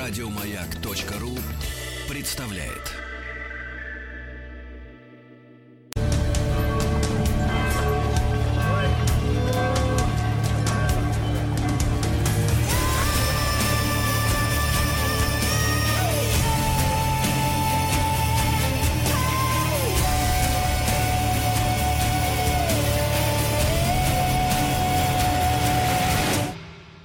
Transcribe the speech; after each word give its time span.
Радиомаяк.ру 0.00 1.36
представляет. 2.08 2.96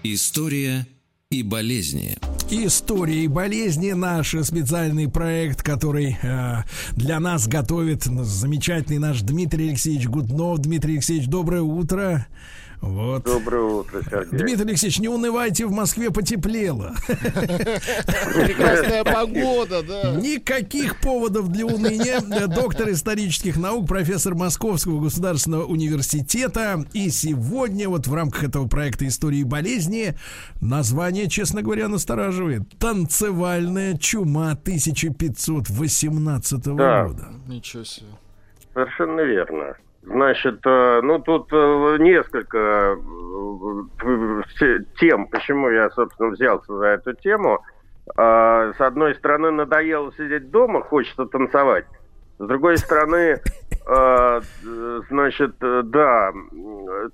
История 0.01 0.87
и 1.29 1.43
болезни. 1.43 2.15
История 2.51 3.23
и 3.23 3.27
болезни 3.27 3.93
наш 3.93 4.35
специальный 4.43 5.09
проект, 5.09 5.63
который 5.63 6.15
э, 6.21 6.57
для 6.91 7.19
нас 7.19 7.47
готовит 7.47 8.03
замечательный 8.03 8.99
наш 8.99 9.21
Дмитрий 9.21 9.69
Алексеевич 9.69 10.07
Гуднов. 10.07 10.59
Дмитрий 10.59 10.93
Алексеевич, 10.93 11.27
доброе 11.27 11.63
утро. 11.63 12.27
Вот. 12.81 13.23
Доброе 13.23 13.63
утро, 13.63 14.01
Сергей. 14.09 14.39
Дмитрий 14.39 14.65
Алексеевич, 14.69 14.99
не 14.99 15.07
унывайте, 15.07 15.65
в 15.65 15.71
Москве 15.71 16.11
потеплело. 16.11 16.93
Прекрасная 17.07 19.03
погода, 19.03 19.81
да. 19.83 20.15
Никаких 20.15 20.99
поводов 20.99 21.49
для 21.49 21.65
уныния. 21.65 22.19
Доктор 22.47 22.89
исторических 22.91 23.57
наук, 23.57 23.87
профессор 23.87 24.35
Московского 24.35 25.01
государственного 25.01 25.65
университета. 25.65 26.85
И 26.93 27.09
сегодня 27.09 27.89
вот 27.89 28.07
в 28.07 28.13
рамках 28.13 28.43
этого 28.43 28.67
проекта 28.67 29.07
«Истории 29.07 29.43
болезни» 29.43 30.15
название, 30.61 31.27
честно 31.29 31.61
говоря, 31.61 31.87
настораживает. 31.87 32.63
«Танцевальная 32.79 33.97
чума 33.97 34.51
1518 34.51 36.75
Да. 36.75 37.05
года». 37.07 37.27
Ничего 37.47 37.83
себе. 37.83 38.07
Совершенно 38.73 39.21
верно. 39.21 39.75
Значит, 40.05 40.59
э, 40.65 41.01
ну 41.01 41.19
тут 41.19 41.51
э, 41.51 41.97
несколько 41.99 42.95
э, 42.95 44.41
те- 44.59 44.85
тем, 44.99 45.27
почему 45.27 45.69
я, 45.69 45.89
собственно, 45.89 46.29
взялся 46.29 46.73
за 46.73 46.85
эту 46.85 47.13
тему. 47.13 47.61
С 48.15 48.75
одной 48.77 49.15
стороны, 49.15 49.49
надоело 49.49 50.13
сидеть 50.13 50.51
дома, 50.51 50.83
хочется 50.83 51.25
танцевать. 51.25 51.85
С 52.37 52.45
другой 52.45 52.77
стороны, 52.77 53.41
значит, 55.09 55.55
да, 55.59 56.31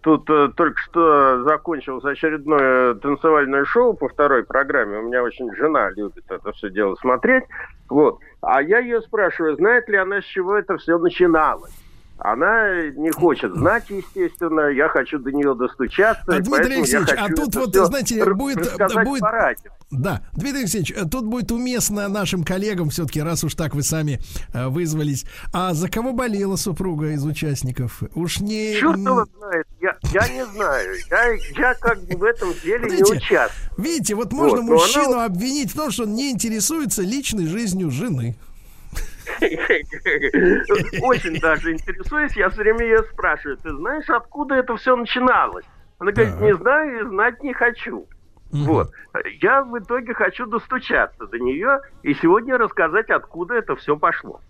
тут 0.02 0.26
только 0.26 0.78
что 0.82 1.44
закончилось 1.44 2.04
очередное 2.04 2.96
танцевальное 2.96 3.64
шоу 3.64 3.94
по 3.94 4.10
второй 4.10 4.44
программе. 4.44 4.98
У 4.98 5.04
меня 5.04 5.24
очень 5.24 5.50
жена 5.56 5.92
любит 5.92 6.26
это 6.28 6.52
все 6.52 6.70
дело 6.70 6.96
смотреть. 6.96 7.46
Вот. 7.90 8.20
А 8.42 8.62
я 8.62 8.80
ее 8.80 9.02
спрашиваю, 9.02 9.56
знает 9.56 9.88
ли 9.88 9.96
она, 9.96 10.20
с 10.20 10.26
чего 10.26 10.58
это 10.58 10.76
все 10.76 10.98
начиналось. 10.98 11.72
Она 12.24 12.90
не 12.96 13.10
хочет 13.12 13.54
знать, 13.56 13.86
естественно. 13.90 14.68
Я 14.70 14.90
хочу 14.90 15.18
до 15.18 15.32
нее 15.32 15.56
достучаться. 15.56 16.24
А, 16.28 16.40
Дмитрий 16.40 16.76
Алексеевич, 16.78 17.10
а 17.18 17.28
тут 17.30 17.56
вот, 17.56 17.74
знаете, 17.76 18.24
будет- 18.34 18.68
будет-. 19.04 19.22
Да, 19.90 20.22
Дмитрий 20.34 20.60
Алексеевич, 20.62 20.94
тут 21.12 21.26
будет 21.26 21.52
уместно 21.52 22.08
нашим 22.08 22.44
коллегам 22.44 22.90
все-таки, 22.92 23.22
раз 23.22 23.44
уж 23.44 23.56
так 23.56 23.74
вы 23.74 23.82
сами 23.84 24.20
э, 24.54 24.68
вызвались. 24.68 25.26
А 25.52 25.74
за 25.74 25.90
кого 25.90 26.14
болела 26.14 26.56
супруга 26.56 27.12
из 27.12 27.26
участников? 27.26 28.02
Уж 28.16 28.40
не... 28.40 28.76
Черт 28.76 28.98
его 29.00 29.26
знает, 29.40 29.68
я, 29.82 29.98
я 30.14 30.28
не 30.30 30.46
знаю. 30.46 30.96
Я, 31.10 31.34
я 31.60 31.74
как 31.74 32.02
бы 32.04 32.16
в 32.18 32.24
этом 32.24 32.54
деле 32.64 32.86
не 32.86 32.98
Видите? 32.98 33.16
участвую. 33.18 33.72
Видите, 33.78 34.16
вот 34.16 34.32
можно 34.32 34.62
Вот, 34.62 34.82
мужчину 34.82 35.14
она- 35.14 35.26
обвинить 35.26 35.72
в 35.72 35.76
том, 35.76 35.92
что 35.92 36.04
он 36.04 36.14
не 36.14 36.32
интересуется 36.32 37.02
личной 37.02 37.48
жизнью 37.48 37.90
жены. 37.90 38.38
Очень 41.02 41.40
даже 41.40 41.74
интересуюсь. 41.74 42.36
Я 42.36 42.50
все 42.50 42.62
время 42.62 42.84
ее 42.84 43.04
спрашиваю, 43.04 43.58
ты 43.58 43.70
знаешь, 43.76 44.10
откуда 44.10 44.56
это 44.56 44.76
все 44.78 44.96
начиналось? 44.96 45.66
Она 46.00 46.12
говорит, 46.12 46.40
не 46.40 46.56
знаю 46.56 47.00
и 47.00 47.10
знать 47.10 47.44
не 47.44 47.54
хочу. 47.54 48.08
Вот. 48.52 48.92
Я 49.42 49.64
в 49.64 49.78
итоге 49.78 50.14
хочу 50.14 50.46
достучаться 50.46 51.26
до 51.28 51.40
нее 51.40 51.80
и 52.04 52.14
сегодня 52.16 52.58
рассказать, 52.58 53.10
откуда 53.10 53.56
это 53.56 53.76
все 53.76 53.96
пошло. 53.96 54.42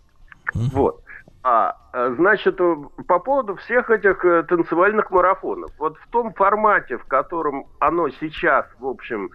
Вот. 0.53 1.03
А, 1.43 1.75
э, 1.93 2.13
значит, 2.17 2.59
э, 2.59 2.75
по 3.07 3.19
поводу 3.19 3.55
всех 3.55 3.89
этих 3.89 4.23
э, 4.23 4.43
танцевальных 4.43 5.09
марафонов. 5.09 5.71
Вот 5.79 5.97
в 5.97 6.07
том 6.09 6.33
формате, 6.33 6.97
в 6.97 7.05
котором 7.05 7.65
оно 7.79 8.09
сейчас, 8.09 8.65
в 8.79 8.85
общем, 8.85 9.29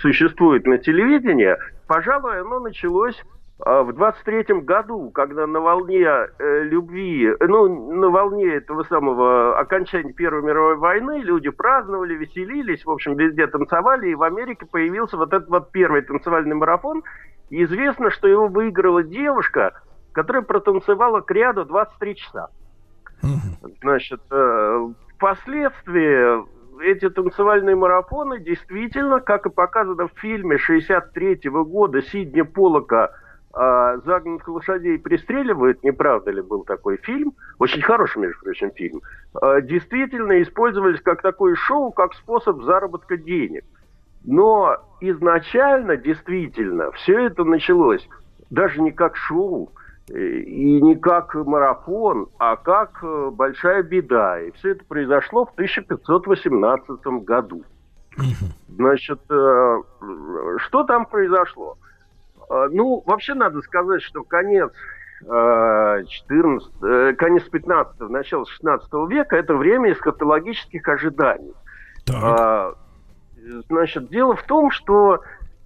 существует 0.00 0.66
на 0.66 0.78
телевидении, 0.78 1.56
пожалуй, 1.86 2.40
оно 2.40 2.60
началось 2.60 3.20
в 3.58 3.88
23-м 3.88 4.66
году, 4.66 5.10
когда 5.10 5.46
на 5.46 5.60
волне 5.60 6.06
э, 6.06 6.62
любви, 6.64 7.32
ну, 7.40 7.94
на 7.94 8.10
волне 8.10 8.48
этого 8.48 8.82
самого 8.84 9.58
окончания 9.58 10.12
Первой 10.12 10.42
мировой 10.42 10.76
войны 10.76 11.22
люди 11.22 11.48
праздновали, 11.48 12.14
веселились, 12.14 12.84
в 12.84 12.90
общем, 12.90 13.16
везде 13.16 13.46
танцевали, 13.46 14.10
и 14.10 14.14
в 14.14 14.22
Америке 14.22 14.66
появился 14.66 15.16
вот 15.16 15.32
этот 15.32 15.48
вот 15.48 15.70
первый 15.70 16.02
танцевальный 16.02 16.54
марафон. 16.54 17.02
И 17.48 17.64
известно, 17.64 18.10
что 18.10 18.28
его 18.28 18.48
выиграла 18.48 19.02
девушка, 19.02 19.80
которая 20.12 20.42
протанцевала 20.42 21.22
к 21.22 21.30
ряду 21.30 21.64
23 21.64 22.16
часа. 22.16 22.48
Значит, 23.80 24.20
э, 24.30 24.88
впоследствии 25.14 26.44
эти 26.82 27.08
танцевальные 27.08 27.74
марафоны 27.74 28.38
действительно, 28.38 29.20
как 29.20 29.46
и 29.46 29.50
показано 29.50 30.08
в 30.08 30.20
фильме 30.20 30.58
63 30.58 31.48
года 31.48 32.02
Сидни 32.02 32.42
Полока 32.42 33.12
э, 33.56 34.00
«Загнанных 34.04 34.46
лошадей 34.46 34.98
пристреливают», 34.98 35.82
не 35.82 35.92
правда 35.92 36.30
ли 36.30 36.42
был 36.42 36.64
такой 36.64 36.98
фильм, 36.98 37.32
очень 37.58 37.82
хороший, 37.82 38.18
между 38.18 38.40
прочим, 38.42 38.70
фильм, 38.72 39.00
э, 39.40 39.62
действительно 39.62 40.42
использовались 40.42 41.00
как 41.00 41.22
такое 41.22 41.54
шоу, 41.54 41.90
как 41.92 42.14
способ 42.14 42.62
заработка 42.62 43.16
денег. 43.16 43.64
Но 44.24 44.76
изначально, 45.00 45.96
действительно, 45.96 46.90
все 46.92 47.26
это 47.26 47.44
началось 47.44 48.06
даже 48.50 48.80
не 48.80 48.92
как 48.92 49.16
шоу, 49.16 49.70
э, 50.10 50.18
и 50.18 50.80
не 50.80 50.96
как 50.96 51.34
марафон, 51.34 52.28
а 52.38 52.56
как 52.56 52.98
э, 53.02 53.30
большая 53.32 53.82
беда. 53.82 54.40
И 54.40 54.50
все 54.52 54.70
это 54.70 54.84
произошло 54.84 55.46
в 55.46 55.52
1518 55.52 57.06
году. 57.24 57.62
Значит, 58.68 59.20
э, 59.30 59.82
что 60.58 60.84
там 60.84 61.06
произошло? 61.06 61.76
Э, 62.50 62.68
Ну, 62.70 63.02
вообще 63.06 63.34
надо 63.34 63.60
сказать, 63.62 64.02
что 64.02 64.22
конец 64.24 64.70
э, 65.22 66.04
14, 66.08 66.68
э, 66.82 67.14
конец 67.14 67.42
15 67.44 68.00
начало 68.10 68.46
16 68.46 68.88
века 69.08 69.36
это 69.36 69.54
время 69.54 69.92
эсхатологических 69.92 70.86
ожиданий. 70.88 71.54
Так. 72.04 72.16
А, 72.22 72.74
Значит, 73.68 74.08
дело 74.08 74.34
в 74.34 74.42
том, 74.42 74.72
что, 74.72 75.20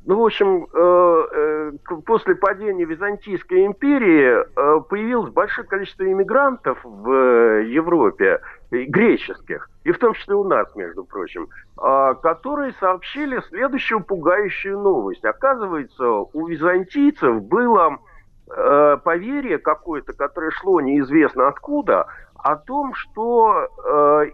ну, 0.07 0.19
в 0.19 0.25
общем, 0.25 0.67
э, 0.73 1.27
э, 1.33 1.73
после 2.07 2.35
падения 2.35 2.85
Византийской 2.85 3.67
империи 3.67 4.33
э, 4.33 4.81
появилось 4.89 5.31
большое 5.31 5.69
количество 5.69 6.05
иммигрантов 6.05 6.79
в 6.83 7.63
Европе, 7.65 8.41
греческих, 8.71 9.69
и 9.85 9.93
в 9.93 9.99
том 9.99 10.15
числе 10.15 10.37
у 10.37 10.45
нас, 10.45 10.75
между 10.75 11.05
прочим, 11.05 11.49
а, 11.77 12.15
которые 12.15 12.73
сообщили 12.79 13.43
следующую 13.49 14.03
пугающую 14.03 14.79
новость. 14.79 15.25
Оказывается, 15.25 16.09
у 16.09 16.47
византийцев 16.47 17.43
было 17.43 17.99
поверье 18.47 19.59
какое-то, 19.59 20.13
которое 20.13 20.51
шло 20.51 20.81
неизвестно 20.81 21.47
откуда, 21.49 22.07
о 22.35 22.57
том, 22.57 22.95
что 22.95 23.69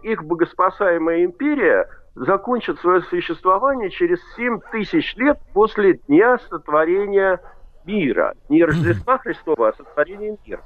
их 0.01 0.23
богоспасаемая 0.23 1.25
империя 1.25 1.87
закончит 2.17 2.79
свое 2.79 3.01
существование 3.01 3.89
через 3.89 4.19
7 4.35 4.59
тысяч 4.71 5.15
лет 5.17 5.39
после 5.53 5.93
дня 6.07 6.39
сотворения 6.49 7.39
мира. 7.85 8.33
Не 8.49 8.63
Рождества 8.63 9.17
Христова, 9.23 9.69
а 9.69 9.73
сотворения 9.73 10.37
мира. 10.45 10.61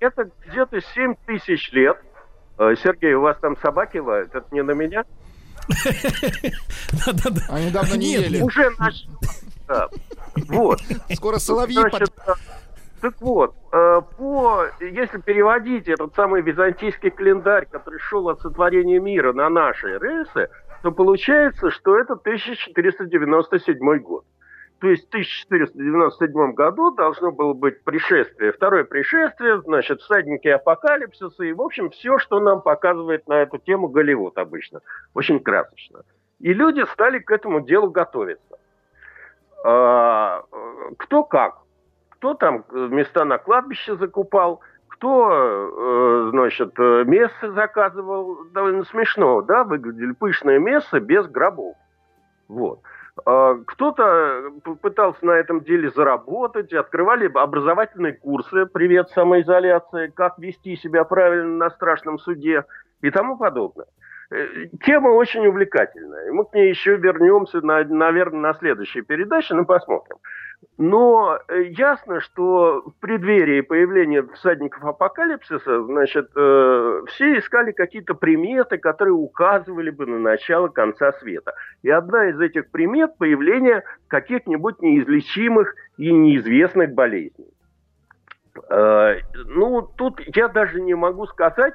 Это 0.00 0.30
где-то 0.46 0.80
7 0.80 1.14
тысяч 1.26 1.70
лет. 1.72 1.98
Э, 2.58 2.74
Сергей, 2.82 3.14
у 3.14 3.20
вас 3.20 3.36
там 3.38 3.56
собаки 3.58 3.98
лают? 3.98 4.34
Это 4.34 4.46
не 4.50 4.62
на 4.62 4.72
меня? 4.72 5.04
А 7.50 7.60
недавно 7.60 7.94
не 7.94 8.12
ели. 8.14 8.40
Уже 8.40 8.70
начали. 8.78 9.10
Вот. 10.48 10.80
Скоро 11.12 11.38
соловьи 11.38 11.78
э, 11.78 12.34
так 13.00 13.14
вот, 13.20 13.54
э, 13.72 14.00
по, 14.16 14.64
если 14.80 15.18
переводить 15.18 15.88
этот 15.88 16.14
самый 16.16 16.42
византийский 16.42 17.10
календарь, 17.10 17.66
который 17.70 18.00
шел 18.00 18.28
от 18.28 18.40
сотворения 18.40 18.98
мира 18.98 19.32
на 19.32 19.48
наши 19.48 19.98
рельсы, 19.98 20.48
то 20.82 20.92
получается, 20.92 21.70
что 21.70 21.98
это 21.98 22.14
1497 22.14 23.98
год. 23.98 24.24
То 24.80 24.88
есть 24.88 25.06
в 25.06 25.08
1497 25.08 26.52
году 26.52 26.92
должно 26.92 27.32
было 27.32 27.52
быть 27.52 27.82
пришествие, 27.82 28.52
второе 28.52 28.84
пришествие, 28.84 29.60
значит, 29.62 30.00
всадники 30.00 30.46
апокалипсиса 30.46 31.42
и, 31.42 31.52
в 31.52 31.60
общем, 31.60 31.90
все, 31.90 32.18
что 32.18 32.38
нам 32.38 32.62
показывает 32.62 33.26
на 33.26 33.42
эту 33.42 33.58
тему 33.58 33.88
Голливуд 33.88 34.38
обычно. 34.38 34.80
Очень 35.14 35.40
красочно. 35.40 36.02
И 36.38 36.52
люди 36.52 36.84
стали 36.92 37.18
к 37.18 37.30
этому 37.32 37.60
делу 37.60 37.90
готовиться. 37.90 38.58
А, 39.64 40.44
кто 40.96 41.24
как. 41.24 41.58
Кто 42.10 42.34
там 42.34 42.64
места 42.70 43.24
на 43.24 43.38
кладбище 43.38 43.96
закупал, 43.96 44.60
кто, 44.98 45.30
э, 45.30 46.30
значит, 46.30 46.76
место 46.78 47.52
заказывал. 47.52 48.44
Довольно 48.52 48.84
смешно, 48.84 49.42
да, 49.42 49.62
выглядели 49.62 50.12
пышное 50.12 50.58
место 50.58 50.98
без 50.98 51.26
гробов. 51.28 51.76
Вот. 52.48 52.80
А, 53.24 53.56
кто-то 53.66 54.50
пытался 54.82 55.24
на 55.24 55.32
этом 55.32 55.60
деле 55.62 55.90
заработать, 55.90 56.72
открывали 56.72 57.30
образовательные 57.32 58.14
курсы 58.14 58.66
«Привет, 58.66 59.10
самоизоляция», 59.10 60.10
как 60.10 60.38
вести 60.38 60.76
себя 60.76 61.04
правильно 61.04 61.56
на 61.56 61.70
страшном 61.70 62.18
суде 62.18 62.64
и 63.00 63.10
тому 63.10 63.36
подобное. 63.36 63.86
Э, 64.30 64.66
тема 64.84 65.08
очень 65.08 65.46
увлекательная. 65.46 66.32
Мы 66.32 66.44
к 66.44 66.54
ней 66.54 66.68
еще 66.68 66.96
вернемся, 66.96 67.60
на, 67.60 67.84
наверное, 67.84 68.40
на 68.40 68.54
следующей 68.54 69.02
передаче, 69.02 69.54
но 69.54 69.64
посмотрим. 69.64 70.16
Но 70.76 71.38
э, 71.48 71.64
ясно, 71.70 72.20
что 72.20 72.82
в 72.82 73.00
преддверии 73.00 73.62
появления 73.62 74.22
всадников 74.22 74.84
апокалипсиса, 74.84 75.82
значит, 75.84 76.30
э, 76.36 77.02
все 77.08 77.38
искали 77.38 77.72
какие-то 77.72 78.14
приметы, 78.14 78.78
которые 78.78 79.14
указывали 79.14 79.90
бы 79.90 80.06
на 80.06 80.18
начало 80.18 80.68
конца 80.68 81.12
света. 81.14 81.54
И 81.82 81.90
одна 81.90 82.30
из 82.30 82.40
этих 82.40 82.70
примет– 82.70 83.16
появление 83.18 83.82
каких-нибудь 84.06 84.80
неизлечимых 84.80 85.74
и 85.96 86.12
неизвестных 86.12 86.92
болезней. 86.92 87.52
Э, 88.70 89.16
ну, 89.46 89.82
тут 89.82 90.20
я 90.34 90.46
даже 90.46 90.80
не 90.80 90.94
могу 90.94 91.26
сказать, 91.26 91.74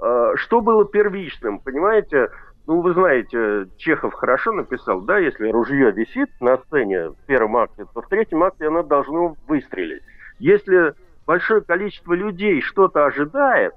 э, 0.00 0.32
что 0.36 0.60
было 0.60 0.84
первичным, 0.84 1.60
понимаете? 1.60 2.30
Ну, 2.70 2.82
вы 2.82 2.92
знаете, 2.92 3.66
Чехов 3.78 4.14
хорошо 4.14 4.52
написал, 4.52 5.00
да, 5.00 5.18
если 5.18 5.50
ружье 5.50 5.90
висит 5.90 6.30
на 6.38 6.56
сцене 6.58 7.08
в 7.08 7.16
первом 7.26 7.56
акте, 7.56 7.84
то 7.92 8.00
в 8.00 8.06
третьем 8.06 8.44
акте 8.44 8.68
оно 8.68 8.84
должно 8.84 9.34
выстрелить. 9.48 10.04
Если 10.38 10.94
большое 11.26 11.62
количество 11.62 12.12
людей 12.12 12.60
что-то 12.60 13.06
ожидает, 13.06 13.74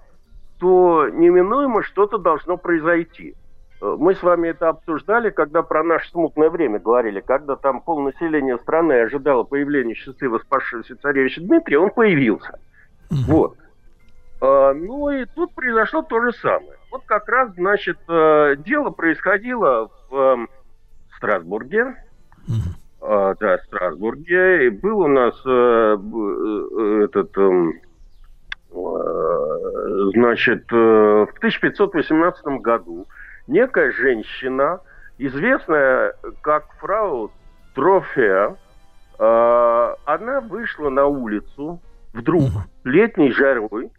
то 0.59 1.09
неминуемо 1.09 1.81
что-то 1.81 2.19
должно 2.19 2.57
произойти. 2.57 3.33
Э, 3.81 3.95
мы 3.97 4.13
с 4.13 4.21
вами 4.21 4.49
это 4.49 4.69
обсуждали, 4.69 5.31
когда 5.31 5.63
про 5.63 5.83
наше 5.83 6.11
смутное 6.11 6.51
время 6.51 6.77
говорили, 6.77 7.19
когда 7.19 7.55
там 7.55 7.81
полнаселение 7.81 8.59
страны 8.59 9.01
ожидало 9.01 9.41
появления 9.41 9.95
счастливо 9.95 10.37
спасшегося 10.37 10.97
царевича 10.97 11.41
Дмитрия, 11.41 11.79
он 11.79 11.89
появился. 11.89 12.59
Вот. 13.09 13.57
А, 14.43 14.73
ну 14.73 15.09
и 15.09 15.23
тут 15.23 15.53
произошло 15.53 16.01
то 16.01 16.19
же 16.19 16.33
самое. 16.33 16.77
Вот 16.91 17.03
как 17.05 17.29
раз, 17.29 17.53
значит, 17.55 17.97
э, 18.09 18.55
дело 18.57 18.89
происходило 18.89 19.89
в 20.09 20.15
эм, 20.15 20.49
Страсбурге. 21.15 21.95
А, 23.01 23.35
да, 23.39 23.57
в 23.57 23.61
Страсбурге. 23.63 24.67
И 24.67 24.69
был 24.69 24.99
у 24.99 25.07
нас 25.07 25.33
э, 25.45 25.49
э, 25.97 27.05
этот, 27.05 27.37
эм, 27.37 27.73
значит, 30.13 30.69
в 30.69 31.29
1518 31.37 32.45
году 32.59 33.07
некая 33.47 33.93
женщина, 33.93 34.81
известная 35.19 36.15
как 36.41 36.65
фрау 36.79 37.31
Трофея, 37.75 38.57
она 39.19 40.41
вышла 40.41 40.89
на 40.89 41.05
улицу 41.05 41.79
вдруг 42.13 42.49
летней 42.83 43.31
жарой, 43.31 43.91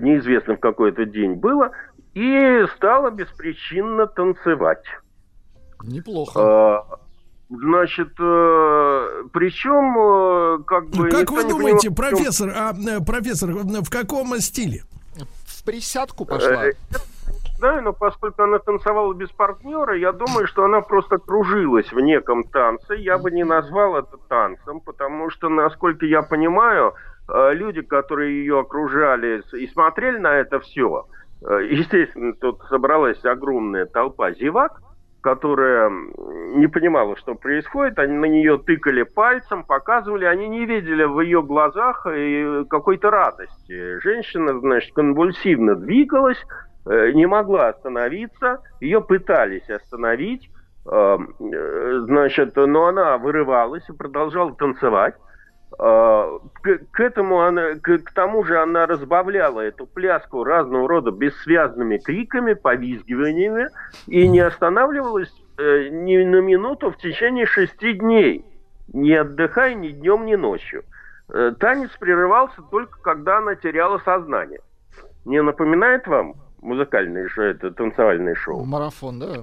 неизвестно 0.00 0.56
в 0.56 0.60
какой 0.60 0.92
то 0.92 1.04
день 1.04 1.34
было, 1.34 1.72
и 2.14 2.64
стала 2.76 3.10
беспричинно 3.10 4.06
танцевать. 4.06 4.84
Неплохо. 5.82 6.40
А, 6.40 6.86
значит, 7.48 8.12
э, 8.18 9.24
причем, 9.32 10.60
э, 10.60 10.64
как 10.64 10.88
бы... 10.90 11.08
Как 11.08 11.30
вы 11.30 11.44
думаете, 11.44 11.90
понимал, 11.90 12.10
профессор, 12.10 12.52
а, 12.54 12.72
э, 12.72 13.00
профессор, 13.00 13.50
в 13.50 13.90
каком 13.90 14.38
стиле? 14.40 14.82
В 15.46 15.64
присядку 15.64 16.24
пошла. 16.24 16.64
Да, 17.60 17.82
но 17.82 17.92
поскольку 17.92 18.42
она 18.42 18.58
танцевала 18.58 19.12
без 19.12 19.28
партнера, 19.28 19.94
я 19.96 20.12
думаю, 20.12 20.46
что 20.46 20.64
она 20.64 20.80
просто 20.80 21.18
кружилась 21.18 21.92
в 21.92 22.00
неком 22.00 22.44
танце. 22.44 22.96
Я 22.96 23.18
бы 23.18 23.30
не 23.30 23.44
назвал 23.44 23.96
это 23.96 24.16
танцем, 24.28 24.80
потому 24.80 25.28
что, 25.28 25.50
насколько 25.50 26.06
я 26.06 26.22
понимаю, 26.22 26.94
люди, 27.52 27.82
которые 27.82 28.40
ее 28.40 28.60
окружали 28.60 29.42
и 29.52 29.66
смотрели 29.68 30.18
на 30.18 30.36
это 30.36 30.60
все, 30.60 31.06
Э, 31.42 31.66
естественно, 31.68 32.34
тут 32.34 32.60
собралась 32.68 33.24
огромная 33.24 33.86
толпа 33.86 34.32
зевак, 34.32 34.80
которая 35.22 35.90
не 36.54 36.66
понимала, 36.66 37.16
что 37.16 37.34
происходит. 37.34 37.98
Они 37.98 38.14
на 38.14 38.26
нее 38.26 38.58
тыкали 38.58 39.02
пальцем, 39.02 39.64
показывали. 39.64 40.24
Они 40.24 40.48
не 40.48 40.66
видели 40.66 41.04
в 41.04 41.20
ее 41.20 41.42
глазах 41.42 42.06
э, 42.06 42.64
какой-то 42.68 43.10
радости. 43.10 43.98
Женщина, 44.00 44.58
значит, 44.60 44.94
конвульсивно 44.94 45.76
двигалась, 45.76 46.42
э, 46.86 47.12
не 47.12 47.26
могла 47.26 47.68
остановиться. 47.68 48.60
Ее 48.80 49.00
пытались 49.00 49.68
остановить. 49.68 50.50
Значит, 50.82 52.56
но 52.56 52.86
она 52.86 53.18
вырывалась 53.18 53.86
и 53.90 53.92
продолжала 53.92 54.54
танцевать. 54.54 55.14
А, 55.82 56.38
к, 56.60 56.78
к 56.90 57.00
этому 57.00 57.40
она, 57.40 57.76
к, 57.76 57.98
к 58.00 58.12
тому 58.12 58.44
же 58.44 58.60
она 58.60 58.84
разбавляла 58.86 59.60
эту 59.60 59.86
пляску 59.86 60.44
разного 60.44 60.86
рода 60.86 61.10
бессвязными 61.10 61.96
криками, 61.96 62.52
повизгиваниями 62.52 63.68
и 64.06 64.28
не 64.28 64.40
останавливалась 64.40 65.32
э, 65.56 65.88
ни 65.88 66.18
на 66.18 66.42
минуту 66.42 66.90
в 66.90 66.98
течение 66.98 67.46
шести 67.46 67.94
дней, 67.94 68.44
не 68.92 69.14
отдыхая 69.14 69.72
ни 69.72 69.88
днем, 69.88 70.26
ни 70.26 70.34
ночью. 70.34 70.84
Э, 71.32 71.54
танец 71.58 71.88
прерывался 71.98 72.60
только 72.70 73.00
когда 73.00 73.38
она 73.38 73.54
теряла 73.54 73.96
сознание. 74.04 74.60
Не 75.24 75.40
напоминает 75.40 76.06
вам 76.06 76.34
музыкальное 76.60 77.26
шоу, 77.28 77.46
это 77.46 77.70
танцевальное 77.70 78.34
шоу? 78.34 78.66
Марафон, 78.66 79.18
да. 79.18 79.36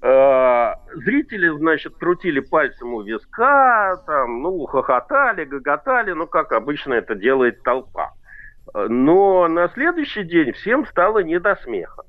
Э, 0.00 0.74
зрители, 0.94 1.48
значит, 1.48 1.96
крутили 1.96 2.40
пальцем 2.40 2.94
у 2.94 3.02
виска, 3.02 4.00
там, 4.06 4.42
ну, 4.42 4.64
хохотали, 4.66 5.44
гоготали, 5.44 6.12
ну, 6.12 6.26
как 6.26 6.52
обычно 6.52 6.94
это 6.94 7.14
делает 7.14 7.62
толпа. 7.62 8.12
Но 8.74 9.48
на 9.48 9.68
следующий 9.70 10.24
день 10.24 10.52
всем 10.52 10.86
стало 10.86 11.20
не 11.20 11.40
до 11.40 11.56
смеха. 11.56 12.02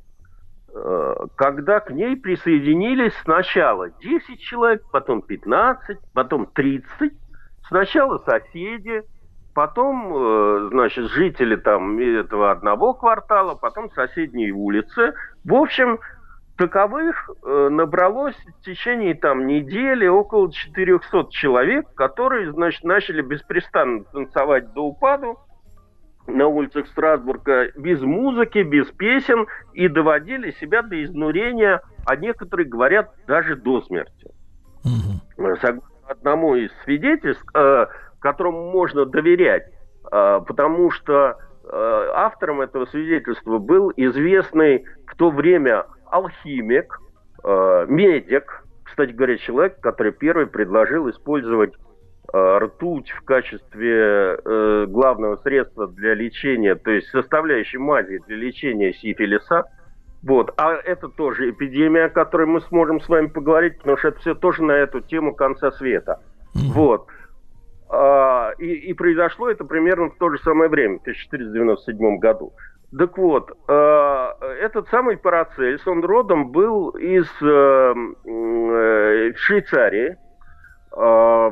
Э, 0.72 1.16
когда 1.36 1.80
к 1.80 1.90
ней 1.92 2.16
присоединились 2.16 3.14
сначала 3.24 3.90
10 3.90 4.40
человек, 4.40 4.84
потом 4.92 5.22
15, 5.24 5.98
потом 6.14 6.46
30, 6.46 7.14
сначала 7.68 8.20
соседи, 8.20 9.04
потом, 9.56 10.14
э, 10.16 10.70
значит, 10.72 11.10
жители 11.12 11.56
там 11.56 11.98
этого 11.98 12.52
одного 12.52 12.94
квартала, 12.94 13.56
потом 13.56 13.90
соседние 13.92 14.52
улицы. 14.52 15.14
В 15.44 15.56
общем, 15.56 16.00
Таковых 16.60 17.30
э, 17.30 17.70
набралось 17.72 18.36
в 18.36 18.66
течение 18.66 19.16
там 19.16 19.48
недели 19.48 20.06
около 20.08 20.52
400 20.52 21.28
человек, 21.32 21.86
которые, 21.94 22.52
значит, 22.52 22.84
начали 22.84 23.22
беспрестанно 23.22 24.04
танцевать 24.04 24.74
до 24.74 24.82
упаду 24.82 25.40
на 26.28 26.48
улицах 26.48 26.88
Страсбурга 26.88 27.72
без 27.78 28.02
музыки, 28.02 28.58
без 28.58 28.88
песен 28.88 29.48
и 29.72 29.88
доводили 29.88 30.52
себя 30.52 30.82
до 30.82 31.02
изнурения, 31.02 31.82
а 32.06 32.18
некоторые 32.18 32.68
говорят 32.68 33.10
даже 33.26 33.56
до 33.56 33.80
смерти. 33.84 34.28
Угу. 34.84 35.56
Согласно 35.62 36.10
одному 36.10 36.56
из 36.56 36.72
свидетельств, 36.84 37.46
э, 37.56 37.86
которому 38.20 38.70
можно 38.70 39.06
доверять, 39.06 39.64
э, 40.12 40.42
потому 40.46 40.92
что 40.92 41.38
э, 41.64 42.12
автором 42.16 42.60
этого 42.60 42.86
свидетельства 42.88 43.60
был 43.60 43.94
известный 43.96 44.84
в 45.08 45.16
то 45.16 45.30
время 45.30 45.86
алхимик, 46.10 47.00
э, 47.44 47.86
медик, 47.88 48.64
кстати 48.84 49.12
говоря, 49.12 49.38
человек, 49.38 49.80
который 49.80 50.12
первый 50.12 50.48
предложил 50.48 51.10
использовать 51.10 51.74
э, 52.34 52.58
ртуть 52.60 53.10
в 53.12 53.22
качестве 53.24 54.38
э, 54.44 54.86
главного 54.88 55.38
средства 55.38 55.88
для 55.88 56.16
лечения, 56.16 56.76
то 56.76 56.92
есть 56.92 57.08
составляющей 57.10 57.78
мази 57.78 58.20
для 58.28 58.36
лечения 58.36 58.94
сифилиса. 58.94 59.66
Вот. 60.22 60.54
А 60.58 60.74
это 60.74 61.08
тоже 61.08 61.52
эпидемия, 61.52 62.06
о 62.06 62.10
которой 62.10 62.46
мы 62.46 62.62
сможем 62.62 63.00
с 63.00 63.08
вами 63.08 63.28
поговорить, 63.28 63.78
потому 63.78 63.98
что 63.98 64.10
это 64.10 64.20
все 64.20 64.36
тоже 64.36 64.64
на 64.64 64.74
эту 64.74 65.00
тему 65.00 65.34
конца 65.34 65.72
света. 65.72 66.20
Mm-hmm. 66.56 66.74
Вот. 66.74 67.08
А, 67.90 68.52
и, 68.60 68.66
и 68.66 68.94
произошло 68.94 69.50
это 69.50 69.64
примерно 69.64 70.10
в 70.10 70.18
то 70.18 70.30
же 70.30 70.38
самое 70.40 70.70
время, 70.70 70.98
в 70.98 71.02
1497 71.02 72.18
году. 72.18 72.54
Так 72.98 73.18
вот, 73.18 73.52
э, 73.68 74.30
этот 74.62 74.88
самый 74.90 75.18
Парацельс, 75.18 75.86
он 75.88 76.04
родом 76.04 76.52
был 76.52 76.90
из 76.90 77.28
э, 77.42 77.94
э, 78.26 79.34
Швейцарии. 79.36 80.18
Э, 80.98 81.50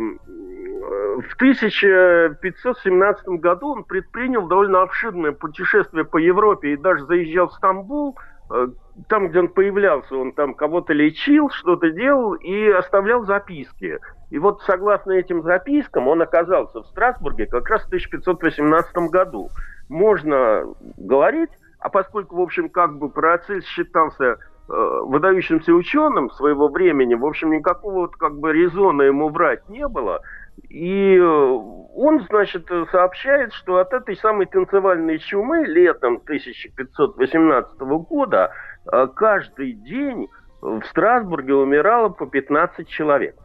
в 1.22 1.36
1517 1.36 3.28
году 3.40 3.74
он 3.74 3.84
предпринял 3.84 4.48
довольно 4.48 4.82
обширное 4.82 5.32
путешествие 5.32 6.06
по 6.06 6.18
Европе 6.18 6.74
и 6.74 6.78
даже 6.78 7.06
заезжал 7.06 7.50
в 7.50 7.54
Стамбул, 7.54 8.18
э, 8.50 8.68
там, 9.08 9.28
где 9.28 9.40
он 9.40 9.50
появлялся, 9.50 10.16
он 10.16 10.32
там 10.32 10.56
кого-то 10.56 10.94
лечил, 10.94 11.52
что-то 11.52 11.92
делал 11.92 12.34
и 12.34 12.68
оставлял 12.70 13.26
записки. 13.26 14.00
И 14.32 14.40
вот 14.40 14.62
согласно 14.64 15.12
этим 15.12 15.44
запискам 15.44 16.08
он 16.08 16.22
оказался 16.24 16.82
в 16.82 16.88
Страсбурге 16.88 17.46
как 17.46 17.70
раз 17.70 17.84
в 17.84 17.88
1518 17.88 18.96
году. 19.12 19.50
Можно 19.90 20.64
говорить, 20.98 21.50
а 21.80 21.90
поскольку, 21.90 22.38
в 22.38 22.42
общем, 22.42 22.70
как 22.70 22.98
бы 22.98 23.10
Парацельс 23.10 23.66
считался 23.66 24.26
э, 24.26 24.36
выдающимся 24.68 25.74
ученым 25.74 26.30
своего 26.32 26.68
времени, 26.68 27.16
в 27.16 27.26
общем, 27.26 27.52
никакого 27.52 28.02
вот 28.02 28.16
как 28.16 28.38
бы 28.40 28.52
резона 28.52 29.04
ему 29.04 29.30
врать 29.30 29.68
не 29.70 29.88
было. 29.88 30.22
И 30.70 31.16
э, 31.16 31.24
он, 31.24 32.26
значит, 32.30 32.68
сообщает, 32.92 33.54
что 33.54 33.78
от 33.78 33.94
этой 33.94 34.18
самой 34.18 34.48
танцевальной 34.48 35.20
чумы 35.20 35.66
летом 35.66 36.16
1518 36.24 37.80
года 37.80 38.52
э, 38.92 39.08
каждый 39.16 39.74
день 39.74 40.28
в 40.62 40.82
Страсбурге 40.86 41.54
умирало 41.54 42.10
по 42.10 42.26
15 42.26 42.88
человек. 42.88 43.36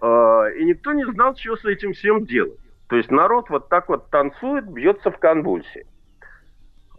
Э, 0.00 0.52
и 0.56 0.64
никто 0.64 0.92
не 0.92 1.04
знал, 1.04 1.36
что 1.36 1.56
с 1.56 1.64
этим 1.64 1.92
всем 1.92 2.24
делать. 2.24 2.58
То 2.88 2.96
есть 2.96 3.10
народ 3.10 3.50
вот 3.50 3.68
так 3.68 3.88
вот 3.88 4.10
танцует, 4.10 4.68
бьется 4.68 5.10
в 5.10 5.18
конвульсии. 5.18 5.86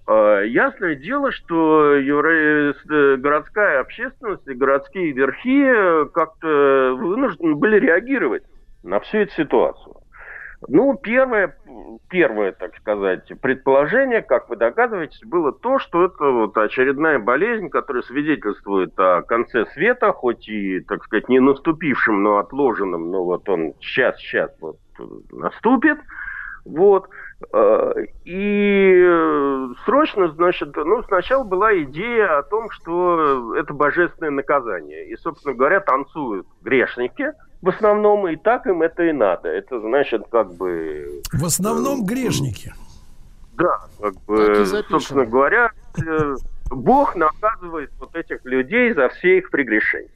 Ясное 0.07 0.95
дело, 0.95 1.31
что 1.31 1.95
евро... 1.95 2.73
городская 3.17 3.81
общественность 3.81 4.47
и 4.47 4.53
городские 4.53 5.11
верхи 5.11 6.09
как-то 6.13 6.95
вынуждены 6.97 7.55
были 7.55 7.79
реагировать 7.79 8.43
на 8.83 8.99
всю 9.01 9.17
эту 9.19 9.33
ситуацию. 9.33 9.95
Ну, 10.67 10.97
первое, 10.97 11.55
первое, 12.09 12.51
так 12.51 12.75
сказать, 12.77 13.31
предположение, 13.41 14.23
как 14.23 14.49
вы 14.49 14.55
догадываетесь, 14.55 15.21
было 15.23 15.51
то, 15.51 15.77
что 15.77 16.05
это 16.05 16.31
вот 16.31 16.57
очередная 16.57 17.19
болезнь, 17.19 17.69
которая 17.69 18.01
свидетельствует 18.03 18.97
о 18.99 19.21
конце 19.21 19.67
света, 19.73 20.11
хоть 20.11 20.49
и, 20.49 20.79
так 20.79 21.03
сказать, 21.03 21.29
не 21.29 21.39
наступившем, 21.39 22.23
но 22.23 22.37
отложенном, 22.39 23.11
но 23.11 23.23
вот 23.23 23.47
он 23.49 23.75
сейчас-сейчас 23.81 24.51
вот 24.59 24.77
наступит. 25.31 25.99
Вот. 26.65 27.07
Э, 27.53 27.93
и 28.25 29.07
срочно, 29.85 30.29
значит, 30.29 30.75
ну, 30.75 31.03
сначала 31.03 31.43
была 31.43 31.77
идея 31.83 32.39
о 32.39 32.43
том, 32.43 32.71
что 32.71 33.55
это 33.55 33.73
божественное 33.73 34.31
наказание. 34.31 35.07
И, 35.07 35.15
собственно 35.17 35.53
говоря, 35.53 35.81
танцуют 35.81 36.47
грешники– 36.63 37.31
в 37.61 37.69
основном 37.69 38.27
и 38.27 38.35
так 38.35 38.67
им 38.67 38.81
это 38.81 39.03
и 39.03 39.11
надо. 39.11 39.49
Это 39.49 39.79
значит, 39.79 40.23
как 40.31 40.53
бы... 40.53 41.21
В 41.33 41.45
основном 41.45 42.01
э, 42.01 42.05
грешники. 42.05 42.73
Да, 43.53 43.79
как 43.99 44.13
бы, 44.25 44.65
собственно 44.89 45.25
говоря, 45.25 45.71
э, 45.97 46.35
Бог 46.69 47.15
наказывает 47.15 47.91
вот 47.99 48.15
этих 48.15 48.45
людей 48.45 48.93
за 48.93 49.09
все 49.09 49.39
их 49.39 49.49
прегрешения. 49.49 50.09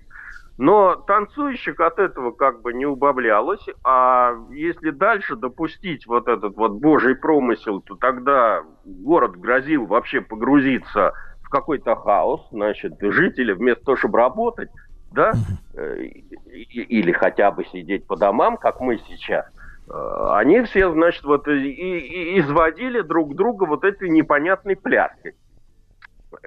Но 0.57 0.95
танцующих 0.95 1.79
от 1.79 1.97
этого 1.97 2.31
как 2.31 2.61
бы 2.61 2.73
не 2.73 2.85
убавлялось, 2.85 3.65
а 3.83 4.35
если 4.51 4.91
дальше 4.91 5.35
допустить 5.35 6.05
вот 6.05 6.27
этот 6.27 6.55
вот 6.55 6.73
божий 6.73 7.15
промысел, 7.15 7.81
то 7.81 7.95
тогда 7.95 8.61
город 8.85 9.37
грозил 9.37 9.87
вообще 9.87 10.21
погрузиться 10.21 11.13
в 11.41 11.49
какой-то 11.49 11.95
хаос, 11.95 12.47
значит, 12.51 12.93
жители 13.01 13.53
вместо 13.53 13.85
того, 13.85 13.97
чтобы 13.97 14.19
работать, 14.19 14.69
да, 15.11 15.33
э, 15.73 16.03
или 16.03 17.11
хотя 17.11 17.51
бы 17.51 17.65
сидеть 17.65 18.07
по 18.07 18.15
домам, 18.15 18.57
как 18.57 18.79
мы 18.79 18.97
сейчас, 19.07 19.45
э, 19.87 20.27
они 20.33 20.61
все, 20.63 20.91
значит, 20.91 21.23
вот 21.23 21.47
и, 21.47 21.69
и 21.69 22.39
изводили 22.39 23.01
друг 23.01 23.35
друга 23.35 23.65
вот 23.65 23.83
этой 23.83 24.09
непонятной 24.09 24.75
пляской. 24.75 25.35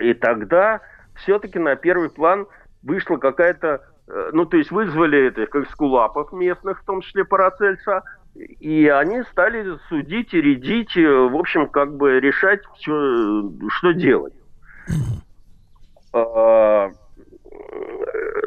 И 0.01 0.15
тогда 0.15 0.81
все-таки 1.17 1.59
на 1.59 1.77
первый 1.77 2.11
план 2.11 2.47
вышла 2.83 3.19
какая-то, 3.19 3.83
э, 4.09 4.31
ну, 4.33 4.47
то 4.47 4.57
есть 4.57 4.71
вызвали 4.71 5.29
это, 5.29 5.47
как 5.47 5.69
скулапов 5.71 6.33
местных, 6.33 6.81
в 6.81 6.85
том 6.85 7.03
числе 7.03 7.25
Парацельса, 7.25 8.03
и 8.35 8.89
они 8.89 9.23
стали 9.31 9.79
судить 9.89 10.35
и 10.35 10.41
рядить, 10.41 10.97
в 10.97 11.37
общем, 11.37 11.69
как 11.69 11.97
бы 11.97 12.19
решать, 12.19 12.63
что, 12.81 13.53
что 13.69 13.93
делать. 13.93 14.35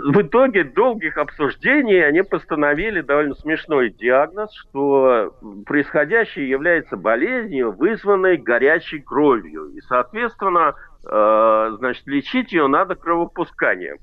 В 0.04 0.22
итоге 0.22 0.63
долгих 0.63 1.18
обсуждений 1.18 2.00
они 2.00 2.22
постановили 2.22 3.01
довольно 3.01 3.36
смешной 3.36 3.89
диагноз, 3.89 4.50
что 4.54 5.36
происходящее 5.66 6.50
является 6.50 6.98
болезнью, 6.98 7.72
вызванной 7.72 8.38
горячей 8.38 9.00
кровью. 9.00 9.68
И, 9.75 9.82
соответственно, 9.82 10.75
э, 11.04 11.75
значит, 11.77 12.06
лечить 12.08 12.51
ее 12.51 12.68
надо 12.68 12.96
кровопусканием. 12.96 13.98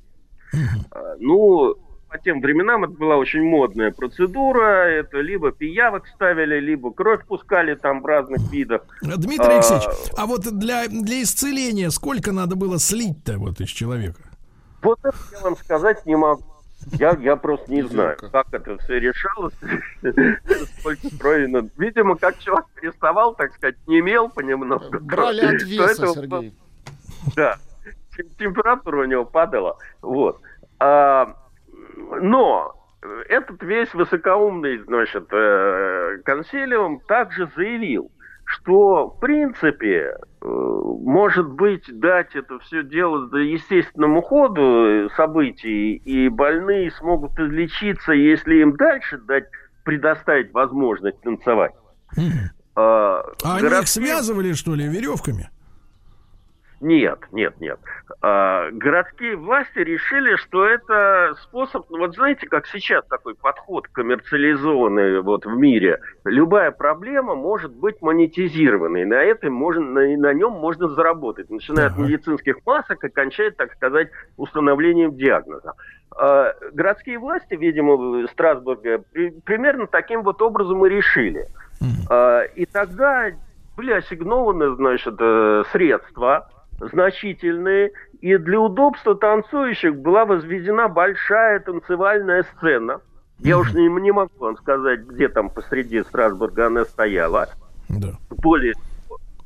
Э, 0.53 1.17
ну, 1.19 1.75
по 2.09 2.19
тем 2.19 2.41
временам 2.41 2.85
это 2.85 2.93
была 2.93 3.17
очень 3.17 3.43
модная 3.43 3.91
процедура. 3.91 4.87
Это 4.87 5.19
либо 5.19 5.51
пиявок 5.51 6.07
ставили, 6.07 6.61
либо 6.61 6.93
кровь 6.93 7.27
пускали 7.27 7.75
там 7.75 8.03
в 8.03 8.07
разных 8.07 8.53
видах. 8.53 8.83
Дмитрий 9.03 9.55
Алексеевич, 9.55 9.85
а, 10.17 10.23
а 10.23 10.27
вот 10.27 10.43
для, 10.43 10.87
для 10.87 11.23
исцеления 11.23 11.91
сколько 11.91 12.31
надо 12.31 12.55
было 12.55 12.79
слить-то 12.79 13.39
вот 13.39 13.61
из 13.61 13.69
человека? 13.69 14.21
Вот 14.85 14.99
это 15.03 15.17
я 15.33 15.41
вам 15.41 15.57
сказать 15.57 16.05
не 16.07 16.15
могу. 16.15 16.45
Я, 16.93 17.17
я 17.19 17.37
просто 17.37 17.73
не 17.73 17.83
знаю, 17.83 18.19
как 18.31 18.53
это 18.53 18.77
все 18.79 19.01
решалось, 19.01 19.55
сколько 20.79 21.19
крови. 21.19 21.71
Видимо, 21.79 22.17
как 22.17 22.39
человек 22.39 22.67
переставал, 22.75 23.35
так 23.35 23.55
сказать, 23.55 23.77
не 23.87 24.01
имел 24.01 24.29
понемногу. 24.29 24.99
Брали 25.01 25.57
от 25.57 25.63
веса, 25.63 26.09
Сергей. 26.09 26.55
Да, 27.35 27.57
температура 28.39 29.03
у 29.03 29.05
него 29.05 29.25
падала. 29.25 29.79
Вот. 30.03 30.43
А, 30.79 31.35
но 32.21 32.75
этот 33.29 33.63
весь 33.63 33.93
высокоумный, 33.95 34.79
значит, 34.79 35.27
э, 35.33 36.19
консилиум 36.25 37.01
также 37.01 37.49
заявил, 37.57 38.11
что, 38.45 39.09
в 39.09 39.21
принципе, 39.21 40.17
э, 40.43 40.47
может 40.47 41.49
быть, 41.51 41.85
дать 41.99 42.35
это 42.35 42.59
все 42.61 42.83
дело 42.83 43.35
естественному 43.37 44.23
ходу 44.23 45.11
событий, 45.17 45.95
и 45.97 46.29
больные 46.29 46.91
смогут 46.93 47.39
излечиться, 47.39 48.13
если 48.13 48.57
им 48.57 48.77
дальше 48.77 49.19
дать, 49.19 49.45
предоставить 49.85 50.53
возможность 50.53 51.21
танцевать. 51.21 51.73
А, 52.77 53.21
а 53.45 53.61
городские... 53.61 53.69
они 53.69 53.83
их 53.83 53.89
связывали, 53.89 54.53
что 54.53 54.75
ли, 54.75 54.89
веревками? 54.89 55.49
Нет, 56.85 57.19
нет, 57.33 57.59
нет. 57.61 57.81
А, 58.21 58.71
городские 58.71 59.37
власти 59.37 59.79
решили, 59.79 60.37
что 60.37 60.67
это 60.67 61.35
способ, 61.45 61.89
ну, 61.89 61.97
вот 61.97 62.15
знаете, 62.15 62.47
как 62.47 62.67
сейчас 62.67 63.07
такой 63.07 63.35
подход 63.35 63.89
коммерциализованный 63.89 65.23
вот 65.23 65.47
в 65.47 65.57
мире. 65.57 66.01
Любая 66.27 66.73
проблема 66.73 67.37
может 67.37 67.75
быть 67.75 68.03
монетизированной, 68.03 69.07
на 69.07 69.15
этом 69.15 69.55
можно, 69.55 69.81
на, 69.81 70.17
на 70.19 70.35
нем 70.35 70.53
можно 70.53 70.89
заработать, 70.91 71.49
начиная 71.49 71.87
ага. 71.87 71.95
от 71.95 72.01
медицинских 72.07 72.57
масок 72.67 73.03
и 73.03 73.09
кончая, 73.09 73.51
так 73.51 73.73
сказать, 73.73 74.11
установлением 74.37 75.17
диагноза. 75.17 75.73
А, 76.15 76.53
городские 76.75 77.19
власти, 77.19 77.55
видимо, 77.55 78.27
Страсбурга 78.29 79.03
при, 79.11 79.31
примерно 79.31 79.87
таким 79.87 80.23
вот 80.23 80.43
образом 80.43 80.85
и 80.85 80.91
решили. 80.91 81.49
А, 82.11 82.43
и 82.43 82.67
тогда 82.67 83.31
были 83.75 83.93
ассигнованы, 83.93 84.77
значит, 84.77 85.17
э, 85.19 85.63
средства 85.73 86.49
значительные, 86.93 87.93
и 88.21 88.37
для 88.37 88.61
удобства 88.61 89.15
танцующих 89.15 89.97
была 89.97 90.25
возведена 90.25 90.89
большая 90.89 91.61
танцевальная 91.61 92.45
сцена. 92.55 93.01
Я 93.41 93.59
уж 93.59 93.73
не, 93.75 93.89
не 94.01 94.13
могу 94.13 94.33
вам 94.39 94.57
сказать, 94.57 95.01
где 95.01 95.29
там 95.29 95.51
посреди 95.51 96.03
Страсбурга 96.03 96.67
она 96.67 96.85
стояла. 96.85 97.49
Да. 97.89 98.13
Более 98.31 98.75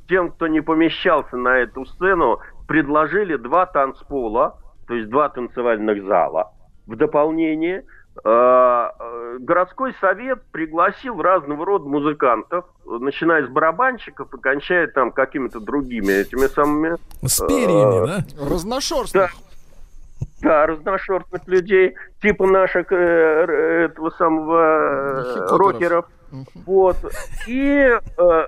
тем, 0.09 0.31
кто 0.31 0.47
не 0.47 0.61
помещался 0.61 1.37
на 1.37 1.59
эту 1.59 1.85
сцену, 1.87 2.39
предложили 2.67 3.37
два 3.37 3.67
танцпола, 3.67 4.59
то 4.87 4.95
есть 4.95 5.09
два 5.09 5.29
танцевальных 5.29 6.05
зала 6.05 6.53
в 6.87 6.97
дополнение– 6.97 7.85
городской 8.25 9.95
совет 10.01 10.43
пригласил 10.51 11.21
разного 11.21 11.65
рода 11.65 11.89
музыкантов, 11.89 12.65
начиная 12.85 13.47
с 13.47 13.49
барабанщиков 13.49 14.33
и 14.35 14.39
кончая 14.39 14.87
там 14.89 15.13
какими-то 15.13 15.61
другими 15.61 16.13
этими 16.13 16.47
самыми... 16.47 16.97
С 17.27 17.41
перьями, 17.47 18.05
э, 18.05 18.07
да? 18.07 18.51
Разношерстных. 18.51 19.31
Да, 19.33 19.49
да, 20.41 20.67
разношерстных 20.67 21.47
людей, 21.47 21.95
типа 22.23 22.47
наших 22.47 22.93
э, 22.93 23.87
этого 23.91 24.11
самого 24.11 25.25
э, 25.25 25.57
рокеров. 25.57 26.07
Вот. 26.67 26.97
И 27.47 27.99
э, 28.19 28.47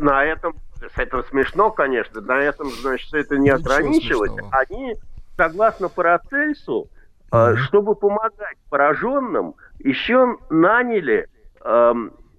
на 0.00 0.24
этом, 0.24 0.54
это 0.96 1.22
смешно, 1.24 1.70
конечно, 1.70 2.20
на 2.20 2.40
этом, 2.40 2.70
значит, 2.70 3.12
это 3.14 3.38
не 3.38 3.50
ограничилось. 3.50 4.32
Они, 4.50 4.96
согласно 5.36 5.88
Парацельсу, 5.88 6.88
Mm-hmm. 7.34 7.56
Чтобы 7.66 7.96
помогать 7.96 8.56
пораженным, 8.70 9.54
еще 9.80 10.36
наняли 10.50 11.28
э, 11.64 11.94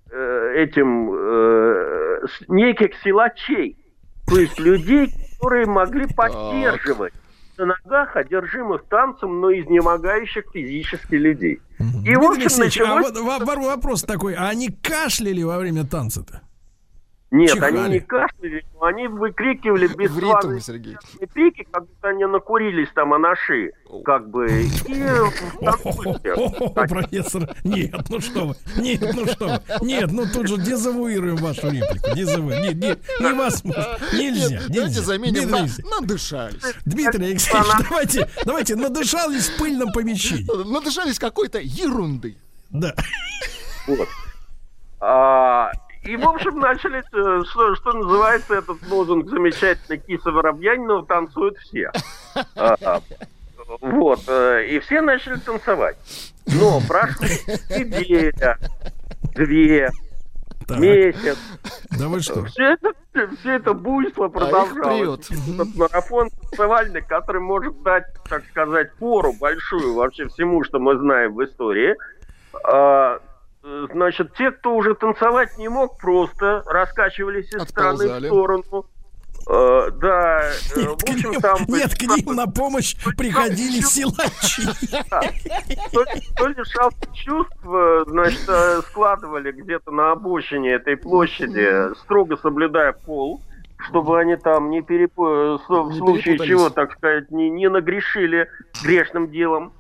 э, 0.10 0.54
этим 0.56 1.12
э, 1.14 2.22
неких 2.48 2.96
силачей. 3.04 3.78
То 4.26 4.38
есть 4.38 4.58
людей, 4.58 5.10
которые 5.34 5.66
могли 5.66 6.08
поддерживать 6.08 7.14
на 7.58 7.66
ногах 7.66 8.16
одержимых 8.16 8.86
танцем, 8.86 9.42
но 9.42 9.52
изнемогающих 9.52 10.46
физически 10.54 11.16
людей. 11.16 11.60
И, 12.06 12.16
в 12.16 12.24
общем, 12.24 12.60
началось... 12.60 13.12
А 13.12 13.22
вот 13.24 13.58
вопрос 13.58 14.04
такой, 14.04 14.34
а 14.34 14.48
они 14.48 14.70
кашляли 14.70 15.44
во 15.44 15.58
время 15.58 15.86
танца-то? 15.86 16.42
Нет, 17.36 17.52
Чихали. 17.52 17.78
они 17.78 17.94
не 17.96 18.00
кашляли, 18.00 18.66
они 18.82 19.08
выкрикивали 19.08 19.88
бесславные 19.96 20.62
крики, 21.34 21.68
как 21.70 21.86
будто 21.86 22.08
они 22.08 22.26
накурились 22.26 22.88
там 22.96 23.14
анаши, 23.14 23.74
как 24.06 24.30
бы. 24.30 24.48
И 24.48 25.04
профессор, 26.88 27.54
нет, 27.66 27.94
ну 28.10 28.22
что 28.22 28.48
вы, 28.48 28.56
нет, 28.78 29.02
ну 29.14 29.26
что 29.28 29.48
вы, 29.48 29.86
нет, 29.86 30.12
ну 30.14 30.26
тут 30.32 30.48
же 30.48 30.58
дезавуируем 30.58 31.36
вашу 31.36 31.70
реплику, 31.70 32.16
дезавуируем, 32.16 32.80
не, 32.80 32.88
не, 32.88 32.96
невозможно, 33.20 33.98
нельзя, 34.14 34.48
нельзя. 34.48 34.62
Давайте 34.70 35.02
заменим 35.02 35.50
на, 35.50 35.68
надышались. 36.00 36.64
Дмитрий 36.86 37.26
Алексеевич, 37.26 37.68
давайте, 37.90 38.30
давайте, 38.46 38.76
надышались 38.78 39.50
в 39.50 39.58
пыльном 39.58 39.92
помещении. 39.92 40.46
Надышались 40.72 41.20
какой-то 41.20 41.60
ерунды. 41.60 42.38
Да. 42.70 42.96
Вот. 43.88 44.08
А, 46.06 46.10
и, 46.10 46.16
в 46.16 46.28
общем, 46.28 46.60
начали, 46.60 47.00
э, 47.00 47.44
что, 47.46 47.76
что 47.76 47.94
называется, 47.94 48.56
этот 48.56 48.78
лозунг 48.90 49.30
замечательный 49.30 49.98
Киса 49.98 50.32
Воробьянинова 50.32 51.06
«Танцуют 51.06 51.58
все». 51.58 51.92
А, 52.56 52.76
а, 52.82 53.02
вот. 53.82 54.22
Э, 54.28 54.66
и 54.66 54.80
все 54.80 55.02
начали 55.02 55.36
танцевать. 55.36 55.98
Но 56.48 56.80
прошло 56.88 57.26
неделя, 57.70 58.58
две, 59.34 59.90
так. 60.68 60.80
месяц. 60.80 61.38
Да 61.98 62.08
вы 62.08 62.20
что? 62.22 62.46
Все 62.46 62.74
это, 62.74 62.94
все 63.40 63.54
это 63.54 63.74
буйство 63.74 64.26
а 64.26 64.30
продолжалось. 64.30 65.28
А 65.32 65.34
Этот 65.34 65.76
марафон 65.76 66.30
танцевальный, 66.30 67.02
который 67.02 67.42
может 67.42 67.82
дать, 67.82 68.06
так 68.30 68.44
сказать, 68.52 68.94
пору 68.96 69.34
большую 69.34 69.96
вообще 69.96 70.28
всему, 70.28 70.64
что 70.64 70.80
мы 70.80 70.98
знаем 70.98 71.34
в 71.34 71.44
истории. 71.44 71.96
Значит, 73.92 74.34
те, 74.36 74.52
кто 74.52 74.76
уже 74.76 74.94
танцевать 74.94 75.58
не 75.58 75.70
мог, 75.70 75.98
просто 75.98 76.64
раскачивались 76.68 77.52
из 77.52 77.64
стороны 77.64 78.20
в 78.20 78.26
сторону. 78.26 78.86
Uh, 79.48 79.92
да, 79.92 80.42
э, 80.42 80.80
нет, 80.80 80.88
в 80.88 80.94
общем, 81.04 81.30
к 81.30 81.34
ним, 81.34 81.42
там... 81.42 81.58
Нет, 81.68 81.94
к 81.94 82.02
ним 82.02 82.36
на 82.36 82.48
помощь 82.48 82.96
приходили 83.16 83.80
силачи. 83.80 84.64
То 86.36 86.48
ли 86.48 86.56
шалки 86.64 87.08
чувств, 87.14 87.56
значит, 88.08 88.42
э, 88.48 88.82
складывали 88.90 89.52
где-то 89.52 89.92
на 89.92 90.14
обочине 90.14 90.72
этой 90.72 90.98
площади, 90.98 91.94
строго 92.00 92.38
соблюдая 92.38 92.94
пол, 92.94 93.40
чтобы 93.88 94.20
они 94.20 94.36
там 94.36 94.72
не 94.72 94.82
перепо... 94.82 95.60
в 95.60 95.94
случае 95.94 96.40
чего, 96.40 96.72
так 96.72 96.94
сказать, 96.94 97.30
не, 97.30 97.52
не 97.52 97.70
нагрешили 97.70 98.50
грешным 98.84 99.30
делом. 99.30 99.74